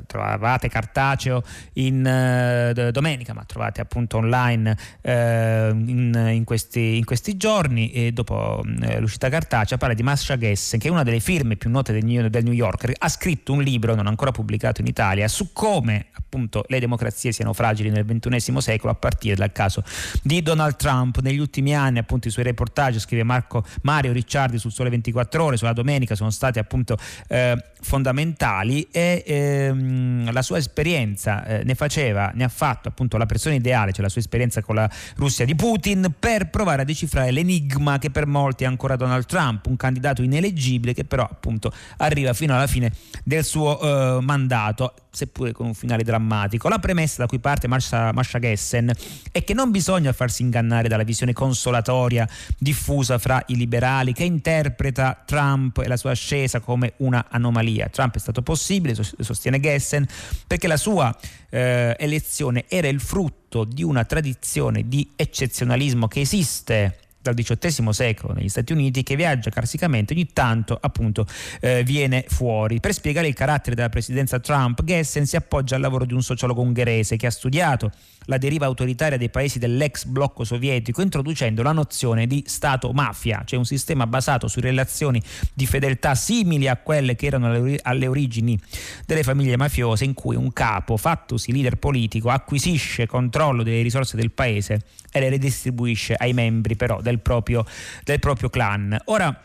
trovate 0.07 0.69
cartaceo 0.69 1.43
in 1.75 2.07
eh, 2.07 2.91
domenica 2.93 3.35
ma 3.35 3.45
trovate 3.45 3.81
appunto 3.81 4.19
online 4.19 4.77
eh, 5.03 5.71
in, 5.71 6.31
in, 6.33 6.45
questi, 6.45 6.97
in, 6.97 7.05
questi, 7.05 7.37
giorni. 7.37 7.91
E 7.91 8.13
dopo 8.13 8.63
eh, 8.83 9.01
l'uscita 9.01 9.29
cartacea 9.29 9.77
parla 9.77 9.95
di 9.95 10.03
Masha 10.03 10.39
Gessen 10.39 10.79
che 10.79 10.89
è 10.89 10.91
una 10.91 11.03
delle 11.03 11.21
firme 11.21 11.57
più 11.57 11.69
note 11.69 11.93
del 11.93 12.05
New, 12.05 12.29
del 12.29 12.45
New 12.45 12.53
Yorker 12.53 12.93
ha 12.97 13.09
scritto 13.09 13.53
un 13.53 13.63
libro 13.63 13.95
non 13.95 14.07
ancora 14.07 14.31
pubblicato 14.31 14.81
in 14.81 14.87
Italia 14.87 15.27
su 15.29 15.53
come 15.53 16.07
appunto 16.13 16.65
le 16.69 16.81
democrazie 16.81 17.33
siano 17.33 17.53
fragili 17.53 17.91
nel 17.91 18.05
XXI 18.05 18.61
secolo 18.61 18.93
a 18.93 18.97
partire 18.97 19.37
dal 19.37 19.53
caso 19.53 19.83
di 20.23 20.43
Donald 20.43 20.77
Trump. 20.77 21.21
Negli 21.21 21.39
ultimi 21.39 21.75
anni 21.75 21.99
appunto 21.99 22.29
i 22.29 22.31
suoi 22.31 22.45
reportage 22.45 22.99
scrive 22.99 23.23
Marco, 23.23 23.65
Mario 23.83 24.13
Ricciardi 24.13 24.59
sul 24.59 24.73
Sole 24.73 24.91
24 24.91 25.45
Ore 25.45 25.57
sulla 25.57 25.73
domenica 25.73 26.15
sono 26.15 26.31
stati 26.31 26.59
appunto 26.59 26.84
appunto 26.85 26.99
eh, 27.29 27.57
fondamentali 27.81 28.89
e 28.91 29.23
ehm, 29.27 30.33
la 30.33 30.43
sua 30.43 30.59
esperienza 30.59 31.45
eh, 31.45 31.65
ne 31.65 31.75
faceva, 31.75 32.31
ne 32.35 32.45
ha 32.45 32.49
fatto 32.49 32.89
appunto 32.89 33.17
la 33.17 33.27
persona 33.27 33.55
ideale, 33.55 33.93
cioè 33.93 34.03
la 34.03 34.09
sua 34.09 34.21
esperienza 34.21 34.63
con 34.63 34.77
la 34.77 34.89
Russia 35.17 35.45
di 35.45 35.55
Putin 35.55 36.15
per 36.19 36.51
provare 36.51 36.83
a 36.83 36.85
decifrare 36.85 37.31
l'enigma 37.31 37.99
che 37.99 38.11
per 38.11 38.27
molti 38.27 38.65
è 38.65 38.67
ancora 38.67 38.97
Donald 38.97 39.27
Trump, 39.27 39.67
un 39.67 39.77
candidato 39.77 40.23
ineleggibile 40.23 40.95
che 40.95 41.05
però 41.05 41.25
appunto 41.25 41.73
arriva 41.99 42.33
fino 42.33 42.55
alla 42.55 42.67
fine 42.67 42.93
del 43.23 43.45
suo 43.45 43.81
eh, 43.81 44.21
mandato 44.23 44.95
seppure 45.15 45.53
con 45.53 45.67
un 45.67 45.75
finale 45.75 46.03
drammatico. 46.03 46.69
La 46.69 46.79
premessa 46.79 47.19
da 47.19 47.27
cui 47.27 47.39
parte 47.39 47.69
Masha, 47.69 48.13
Masha 48.13 48.39
Gessen 48.39 48.93
è 49.31 49.45
che 49.45 49.55
non 49.55 49.71
bisogna 49.71 50.13
farsi 50.13 50.43
ingannare 50.43 50.89
dalla 50.89 51.05
visione 51.05 51.33
consolatoria 51.33 52.29
diffusa 52.59 53.19
fra 53.19 53.41
i 53.47 53.57
liberali 53.57 54.13
che 54.13 54.25
interpreta 54.25 55.23
Trump 55.25 55.79
e 55.79 55.87
la 55.87 55.97
sua 55.97 56.11
ascesa 56.11 56.61
come 56.61 56.74
una 56.99 57.27
anomalia. 57.31 57.89
Trump 57.89 58.17
è 58.17 58.19
stato 58.19 58.43
possibile, 58.43 58.95
sostiene 58.95 59.61
Gessen, 59.61 60.07
perché 60.47 60.67
la 60.67 60.77
sua 60.77 61.17
eh, 61.51 61.95
elezione 61.99 62.65
era 62.69 62.89
il 62.89 63.01
frutto 63.01 63.65
di 63.65 63.83
una 63.83 64.05
tradizione 64.05 64.89
di 64.89 65.11
eccezionalismo 65.17 66.09
che 66.09 66.21
esiste 66.21 66.99
dal 67.25 67.35
XVIII 67.35 67.93
secolo 67.95 68.35
negli 68.35 68.51
Stati 68.51 68.75
Uniti 68.75 69.03
che 69.03 69.17
viaggia 69.17 69.49
carsicamente 69.49 70.13
ogni 70.13 70.27
tanto 70.35 70.77
appunto 70.79 71.27
eh, 71.61 71.83
viene 71.83 72.27
fuori. 72.29 72.81
Per 72.81 72.93
spiegare 72.93 73.27
il 73.27 73.35
carattere 73.35 73.75
della 73.75 73.89
presidenza 73.89 74.39
Trump, 74.41 74.85
Gessen 74.85 75.25
si 75.25 75.35
appoggia 75.35 75.77
al 75.77 75.81
lavoro 75.81 76.05
di 76.05 76.13
un 76.13 76.23
sociologo 76.23 76.61
ungherese 76.61 77.17
che 77.17 77.27
ha 77.27 77.31
studiato 77.31 77.91
la 78.27 78.39
deriva 78.39 78.67
autoritaria 78.67 79.19
dei 79.19 79.31
paesi 79.31 79.59
dell'ex 79.59 80.05
blocco 80.05 80.45
sovietico 80.45 81.03
introducendo 81.03 81.63
la 81.63 81.73
nozione 81.73 82.27
di 82.27 82.45
Stato-mafia, 82.47 83.43
cioè 83.45 83.59
un 83.59 83.65
sistema 83.65 84.07
basato 84.07 84.49
su 84.49 84.61
relazioni 84.61 85.23
di 85.53 85.67
fedeltà 85.67 86.15
simili 86.15 86.69
a 86.69 86.77
quelle 86.77 87.17
che 87.17 87.27
erano 87.27 87.77
alle 87.83 88.07
origini 88.07 88.59
delle 89.07 89.23
famiglie 89.23 89.57
mafiose 89.57 90.05
in 90.05 90.15
cui 90.15 90.37
un 90.37 90.53
capo, 90.53 90.97
fattosi 90.97 91.53
leader 91.53 91.77
politico, 91.77 92.31
acquisisce 92.31 93.07
controllo 93.07 93.63
delle 93.63 93.83
risorse 93.83 94.17
del 94.17 94.31
paese 94.31 94.83
e 95.11 95.21
le 95.21 95.29
redistribuisce 95.29 96.15
ai 96.15 96.33
membri 96.33 96.77
però 96.77 97.01
del 97.01 97.21
proprio, 97.21 97.65
del 98.03 98.19
proprio 98.19 98.51
clan. 98.51 98.97
Ora, 99.07 99.45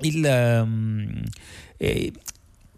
il, 0.00 0.62
um, 0.62 1.22
eh, 1.76 2.12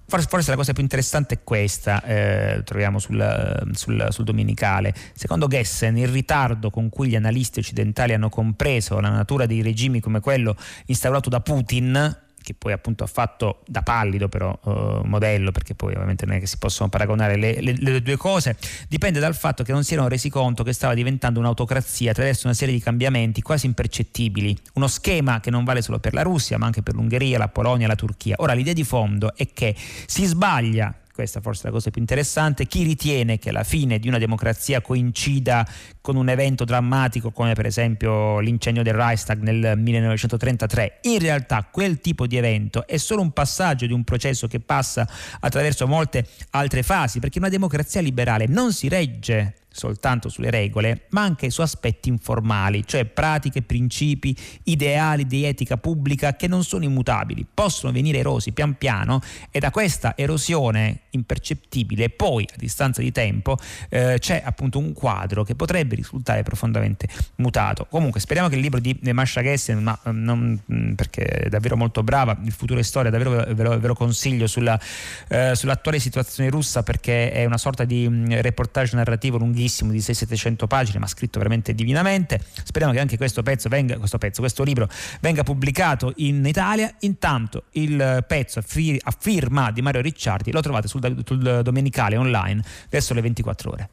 Forse, 0.09 0.51
la 0.51 0.57
cosa 0.57 0.73
più 0.73 0.83
interessante 0.83 1.35
è 1.35 1.39
questa, 1.43 2.03
eh, 2.05 2.63
troviamo 2.65 3.01
sul, 3.01 3.71
sul, 3.73 4.07
sul, 4.11 4.25
Domenicale. 4.25 4.95
Secondo 5.15 5.49
Gessen, 5.49 5.97
il 5.99 6.09
ritardo 6.09 6.71
con 6.71 6.89
cui 6.89 7.09
gli 7.09 7.17
analisti 7.17 7.59
occidentali 7.59 8.13
hanno 8.13 8.29
compreso 8.29 9.01
la 9.01 9.09
natura 9.09 9.47
dei 9.47 9.63
regimi 9.63 10.01
come 10.01 10.21
quello 10.21 10.57
instaurato 10.87 11.29
da 11.29 11.41
Putin 11.41 12.25
che 12.47 12.55
poi 12.55 12.71
appunto 12.71 13.03
ha 13.03 13.09
fatto 13.09 13.63
da 13.67 13.83
pallido 13.83 14.29
però 14.29 14.57
uh, 14.63 15.01
modello, 15.03 15.51
perché 15.51 15.75
poi 15.75 15.95
ovviamente 15.95 16.27
non 16.27 16.37
è 16.37 16.39
che 16.39 16.47
si 16.47 16.59
possono 16.59 16.89
paragonare 16.89 17.35
le, 17.35 17.61
le, 17.61 17.75
le, 17.77 18.01
due 18.01 18.17
cose, 18.17 18.57
dipende 18.87 19.19
dal 19.19 19.35
fatto 19.35 19.65
che 19.65 19.73
non 19.73 19.83
si 19.83 19.95
erano 19.95 20.07
resi 20.07 20.31
conto 20.31 20.63
che 20.63 20.73
stava 20.73 20.95
diventando 20.95 21.41
un'autocrazia 21.41 22.13
attraverso 22.13 22.47
una 22.47 22.55
serie 22.55 22.73
di 22.73 22.81
cambiamenti 22.81 23.43
quasi 23.43 23.67
impercettibili, 23.67 24.57
uno 24.75 24.87
schema 24.87 25.41
che 25.41 25.51
non 25.51 25.65
vale 25.65 25.83
solo 25.83 25.99
per 25.99 26.15
la 26.15 26.23
Russia 26.23 26.57
ma 26.57 26.67
anche 26.67 26.83
per 26.83 26.95
l'Ungheria, 26.95 27.37
la 27.37 27.49
Polonia, 27.49 27.89
la 27.89 27.97
Turchia. 27.97 28.37
Ora 28.39 28.53
l'idea 28.53 28.75
di 28.75 28.85
fondo 28.85 29.35
è 29.35 29.49
che 29.53 29.75
si 30.07 30.25
sbaglia 30.25 30.95
questa 31.17 31.41
forse 31.41 31.63
è 31.63 31.67
la 31.67 31.73
cosa 31.73 31.91
più 31.91 32.03
interessante, 32.03 32.67
chi 32.67 32.83
ritiene 32.83 33.39
che 33.39 33.51
la 33.51 33.65
fine 33.65 33.99
di 33.99 34.07
una 34.07 34.19
democrazia 34.19 34.83
coincida 34.83 35.67
con 36.03 36.15
un 36.15 36.29
evento 36.29 36.65
drammatico 36.65 37.33
come 37.33 37.55
per 37.55 37.65
esempio 37.65 38.39
l'incendio 38.39 38.83
del 38.83 38.93
Reichstag 38.93 39.41
nel 39.41 39.79
1933, 39.79 40.99
in 41.05 41.19
realtà 41.19 41.67
quel 41.73 42.01
tipo 42.01 42.27
di 42.27 42.37
evento 42.37 42.87
è 42.87 42.99
solo 42.99 43.23
un 43.23 43.31
passaggio 43.31 43.87
di 43.87 43.95
un 43.95 44.05
processo 44.05 44.47
che 44.47 44.61
passa 44.61 45.09
attraverso 45.41 45.87
molte 45.87 46.27
altre 46.51 46.83
fasi, 46.83 47.19
perché 47.19 47.39
una 47.39 47.49
democrazia 47.49 48.03
liberale 48.03 48.47
non 48.47 48.75
si 48.75 48.87
regge 48.89 49.55
soltanto 49.77 50.29
sulle 50.29 50.51
regole, 50.51 51.03
ma 51.11 51.23
anche 51.23 51.51
su 51.51 51.61
aspetti 51.61 52.09
informali, 52.09 52.85
cioè 52.87 53.05
pratiche, 53.05 53.63
principi, 53.63 54.35
ideali 54.65 55.27
di 55.27 55.45
etica 55.45 55.77
pubblica 55.77 56.35
che 56.35 56.49
non 56.49 56.65
sono 56.65 56.85
immutabili, 56.85 57.47
possono 57.53 57.93
venire 57.93 58.19
erosi 58.19 58.53
pian 58.53 58.77
piano 58.79 59.21
e 59.51 59.61
da 59.61 59.71
questa 59.71 60.17
erosione 60.17 61.01
impercettibile 61.11 62.09
poi 62.11 62.47
a 62.51 62.57
distanza 62.57 63.01
di 63.03 63.13
tempo 63.13 63.57
eh, 63.89 64.17
c'è 64.19 64.43
appunto 64.45 64.79
un 64.79 64.93
quadro 64.93 65.45
che 65.45 65.55
potrebbe 65.55 65.95
risultare 65.95 66.43
profondamente 66.43 67.07
mutato. 67.37 67.87
Comunque 67.91 68.21
speriamo 68.21 68.49
che 68.49 68.55
il 68.55 68.63
libro 68.63 68.81
di 68.81 68.99
Masha 69.13 69.43
Gessen, 69.43 69.83
ma 69.83 69.99
eh, 70.05 70.11
non, 70.11 70.59
mm, 70.73 70.95
perché 70.95 71.25
è 71.25 71.49
davvero 71.49 71.77
molto 71.77 72.03
brava, 72.03 72.37
il 72.43 72.53
futuro 72.53 72.81
è 72.81 72.83
storia, 72.83 73.11
davvero 73.11 73.45
ve 73.55 73.63
lo, 73.63 73.79
ve 73.79 73.87
lo 73.87 73.95
consiglio 73.95 74.47
sulla, 74.47 74.81
eh, 75.29 75.55
sull'attuale 75.55 75.99
situazione 75.99 76.49
russa 76.49 76.83
perché 76.83 77.31
è 77.31 77.45
una 77.45 77.59
sorta 77.59 77.85
di 77.85 78.09
mm, 78.09 78.33
reportage 78.41 78.97
narrativo 78.97 79.37
lunghissimo 79.37 79.65
lunghissimo 79.67 79.91
di 79.91 79.99
600-700 79.99 80.67
pagine, 80.67 80.99
ma 80.99 81.07
scritto 81.07 81.39
veramente 81.39 81.75
divinamente. 81.75 82.41
Speriamo 82.63 82.95
che 82.95 83.01
anche 83.01 83.17
questo 83.17 83.43
pezzo 83.43 83.69
venga, 83.69 83.99
questo 83.99 84.19
pezzo, 84.19 84.41
questo 84.41 84.63
libro 84.63 84.89
venga 85.21 85.43
pubblicato 85.43 86.13
in 86.17 86.45
Italia. 86.47 86.93
Intanto 87.01 87.65
il 87.73 88.25
pezzo 88.27 88.61
a 88.61 89.15
firma 89.19 89.71
di 89.71 89.83
Mario 89.83 90.01
Ricciardi 90.01 90.53
lo 90.53 90.61
trovate 90.61 90.89
sul, 90.89 91.23
sul 91.25 91.61
domenicale 91.63 92.17
online 92.17 92.63
verso 92.89 93.15
le 93.15 93.21
24 93.21 93.71
ore. 93.71 93.89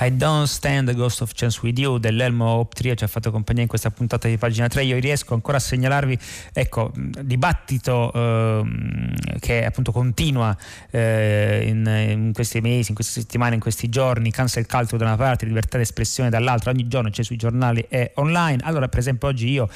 I 0.00 0.16
Don't 0.16 0.46
Stand 0.46 0.88
the 0.88 0.94
Ghost 0.94 1.20
of 1.20 1.32
Chance 1.34 1.60
With 1.62 1.78
You 1.78 1.98
dell'Elmo 1.98 2.46
Optria 2.46 2.94
ci 2.94 3.04
ha 3.04 3.06
fatto 3.06 3.30
compagnia 3.30 3.62
in 3.62 3.68
questa 3.68 3.90
puntata 3.90 4.26
di 4.26 4.36
pagina 4.36 4.66
3 4.66 4.84
io 4.84 4.98
riesco 4.98 5.34
ancora 5.34 5.58
a 5.58 5.60
segnalarvi 5.60 6.18
ecco 6.52 6.92
dibattito 6.94 8.12
eh, 8.12 8.62
che 9.38 9.64
appunto 9.64 9.92
continua 9.92 10.56
eh, 10.90 11.64
in, 11.68 11.86
in, 11.86 12.32
questi 12.32 12.60
mesi 12.60 12.88
in 12.88 12.94
queste 12.94 13.20
settimane 13.20 13.54
in 13.54 13.60
questi 13.60 13.88
giorni 13.88 14.30
cancel 14.30 14.66
culture 14.66 14.96
da 14.98 15.04
una 15.04 15.16
parte 15.16 15.46
libertà 15.46 15.78
d'espressione 15.78 16.30
dall'altra. 16.30 16.70
Ogni 16.70 16.88
giorno 16.88 17.10
c'è 17.10 17.22
sui 17.22 17.36
giornali 17.36 17.84
e 17.88 18.12
online. 18.16 18.62
Allora 18.64 18.88
per 18.88 18.98
esempio 18.98 19.28
oggi 19.28 19.50
io 19.50 19.68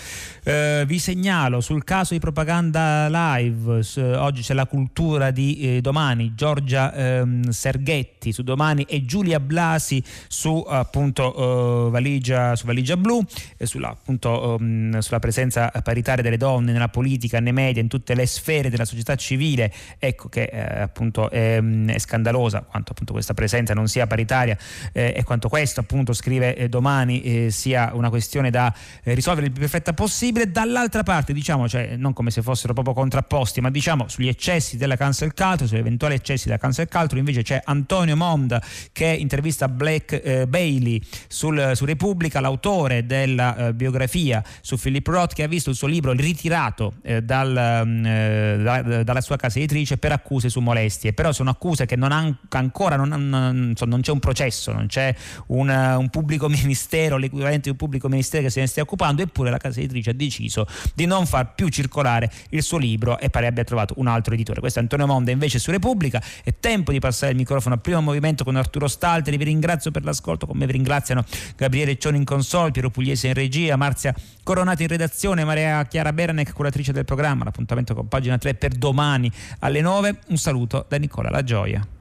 eh, 0.44 0.84
vi 0.86 0.98
segnalo 0.98 1.60
sul 1.60 1.84
caso 1.84 2.14
di 2.14 2.20
propaganda 2.20 3.08
live 3.10 3.82
su, 3.82 4.00
oggi 4.00 4.42
c'è 4.42 4.54
la 4.54 4.66
cultura 4.66 5.30
di 5.30 5.76
eh, 5.76 5.80
domani. 5.80 6.34
Giorgia 6.34 6.92
ehm, 6.92 7.50
Serghetti 7.50 8.32
su 8.32 8.42
domani 8.42 8.82
e 8.82 9.04
Giulia 9.04 9.38
Blasi 9.38 10.02
su 10.28 10.64
appunto 10.66 11.86
uh, 11.86 11.90
valigia, 11.90 12.56
su 12.56 12.66
valigia 12.66 12.96
blu, 12.96 13.24
e 13.56 13.66
sulla, 13.66 13.90
appunto, 13.90 14.56
um, 14.58 14.98
sulla 14.98 15.18
presenza 15.18 15.70
paritaria 15.82 16.22
delle 16.22 16.36
donne 16.36 16.72
nella 16.72 16.88
politica, 16.88 17.40
nei 17.40 17.52
media, 17.52 17.82
in 17.82 17.88
tutte 17.88 18.14
le 18.14 18.26
sfere 18.26 18.70
della 18.70 18.84
società 18.84 19.14
civile, 19.16 19.72
ecco 19.98 20.28
che 20.28 20.44
eh, 20.44 20.80
appunto 20.80 21.30
è, 21.30 21.60
mm, 21.60 21.90
è, 21.90 21.98
scandalosa 21.98 22.62
quanto 22.62 22.92
appunto 22.92 23.12
questa 23.12 23.34
presenza 23.34 23.74
non 23.74 23.88
sia 23.88 24.06
paritaria 24.06 24.56
eh, 24.92 25.12
e 25.16 25.24
quanto 25.24 25.48
questo 25.48 25.80
appunto 25.80 26.12
scrive 26.12 26.56
eh, 26.56 26.68
domani 26.68 27.22
eh, 27.22 27.50
sia 27.50 27.90
una 27.94 28.08
questione 28.08 28.50
da 28.50 28.74
eh, 29.02 29.14
risolvere 29.14 29.46
il 29.46 29.52
più 29.52 29.60
perfetta 29.60 29.92
possibile. 29.92 30.50
Dall'altra 30.50 31.02
parte 31.02 31.32
diciamo, 31.32 31.68
cioè 31.68 31.96
non 31.96 32.12
come 32.12 32.30
se 32.30 32.42
fossero 32.42 32.72
proprio 32.72 32.94
contrapposti, 32.94 33.60
ma 33.60 33.70
diciamo 33.70 34.08
sugli 34.08 34.28
eccessi 34.28 34.76
della 34.76 34.96
cancel 34.96 35.34
culture, 35.34 35.66
sugli 35.66 35.78
eventuali 35.78 36.14
eccessi 36.14 36.46
della 36.46 36.58
cancel 36.58 36.88
culture, 36.88 37.18
invece 37.18 37.42
c'è 37.42 37.60
Antonio 37.64 38.16
Monda 38.16 38.62
che 38.92 39.06
intervista 39.06 39.68
Black 39.98 40.20
eh, 40.22 40.46
Bailey 40.46 41.00
sul, 41.26 41.72
su 41.74 41.84
Repubblica, 41.84 42.40
l'autore 42.40 43.06
della 43.06 43.56
eh, 43.56 43.74
biografia 43.74 44.42
su 44.60 44.76
Philip 44.76 45.06
Roth 45.06 45.34
che 45.34 45.42
ha 45.42 45.48
visto 45.48 45.70
il 45.70 45.76
suo 45.76 45.88
libro 45.88 46.12
ritirato 46.12 46.94
eh, 47.02 47.22
dal, 47.22 47.82
mm, 47.84 48.06
eh, 48.06 48.58
da, 48.62 49.02
dalla 49.02 49.20
sua 49.20 49.36
casa 49.36 49.58
editrice 49.58 49.98
per 49.98 50.12
accuse 50.12 50.48
su 50.48 50.60
molestie, 50.60 51.12
però 51.12 51.32
sono 51.32 51.50
accuse 51.50 51.86
che 51.86 51.96
non 51.96 52.12
han, 52.12 52.36
ancora 52.50 52.96
non, 52.96 53.08
non, 53.08 53.74
non, 53.76 54.00
c'è 54.00 54.12
un 54.12 54.20
processo, 54.20 54.72
non 54.72 54.86
c'è 54.86 55.14
un, 55.48 55.68
un 55.68 56.08
pubblico 56.10 56.48
ministero, 56.48 57.16
l'equivalente 57.16 57.62
di 57.62 57.70
un 57.70 57.76
pubblico 57.76 58.08
ministero 58.08 58.44
che 58.44 58.50
se 58.50 58.60
ne 58.60 58.66
stia 58.66 58.82
occupando, 58.82 59.22
eppure 59.22 59.50
la 59.50 59.58
casa 59.58 59.80
editrice 59.80 60.10
ha 60.10 60.14
deciso 60.14 60.66
di 60.94 61.06
non 61.06 61.26
far 61.26 61.54
più 61.54 61.68
circolare 61.68 62.30
il 62.50 62.62
suo 62.62 62.78
libro 62.78 63.18
e 63.18 63.30
pare 63.30 63.46
abbia 63.46 63.64
trovato 63.64 63.94
un 63.96 64.06
altro 64.06 64.34
editore. 64.34 64.60
Questo 64.60 64.78
è 64.78 64.82
Antonio 64.82 65.06
Monda 65.06 65.30
invece 65.30 65.58
su 65.58 65.70
Repubblica. 65.70 66.22
È 66.42 66.54
tempo 66.58 66.92
di 66.92 66.98
passare 66.98 67.32
il 67.32 67.38
microfono 67.38 67.74
al 67.74 67.80
primo 67.80 68.00
movimento 68.00 68.44
con 68.44 68.56
Arturo 68.56 68.86
Stalteri. 68.88 69.36
Vi 69.36 69.44
ringrazio 69.44 69.87
per 69.90 69.98
per 69.98 70.04
l'ascolto, 70.04 70.46
con 70.46 70.56
me 70.56 70.66
vi 70.66 70.72
ringraziano 70.72 71.24
Gabriele 71.56 71.98
Cioni 71.98 72.18
in 72.18 72.24
console, 72.24 72.70
Piero 72.70 72.90
Pugliese 72.90 73.28
in 73.28 73.34
regia, 73.34 73.76
Marzia 73.76 74.14
Coronati 74.42 74.82
in 74.82 74.88
redazione, 74.88 75.44
Maria 75.44 75.84
Chiara 75.84 76.12
Beranec, 76.12 76.52
curatrice 76.52 76.92
del 76.92 77.04
programma. 77.04 77.44
L'appuntamento 77.44 77.94
con 77.94 78.08
pagina 78.08 78.38
3 78.38 78.54
per 78.54 78.72
domani 78.72 79.30
alle 79.60 79.80
9. 79.80 80.20
Un 80.28 80.36
saluto 80.36 80.86
da 80.88 80.96
Nicola 80.96 81.30
La 81.30 81.42
Gioia. 81.42 81.96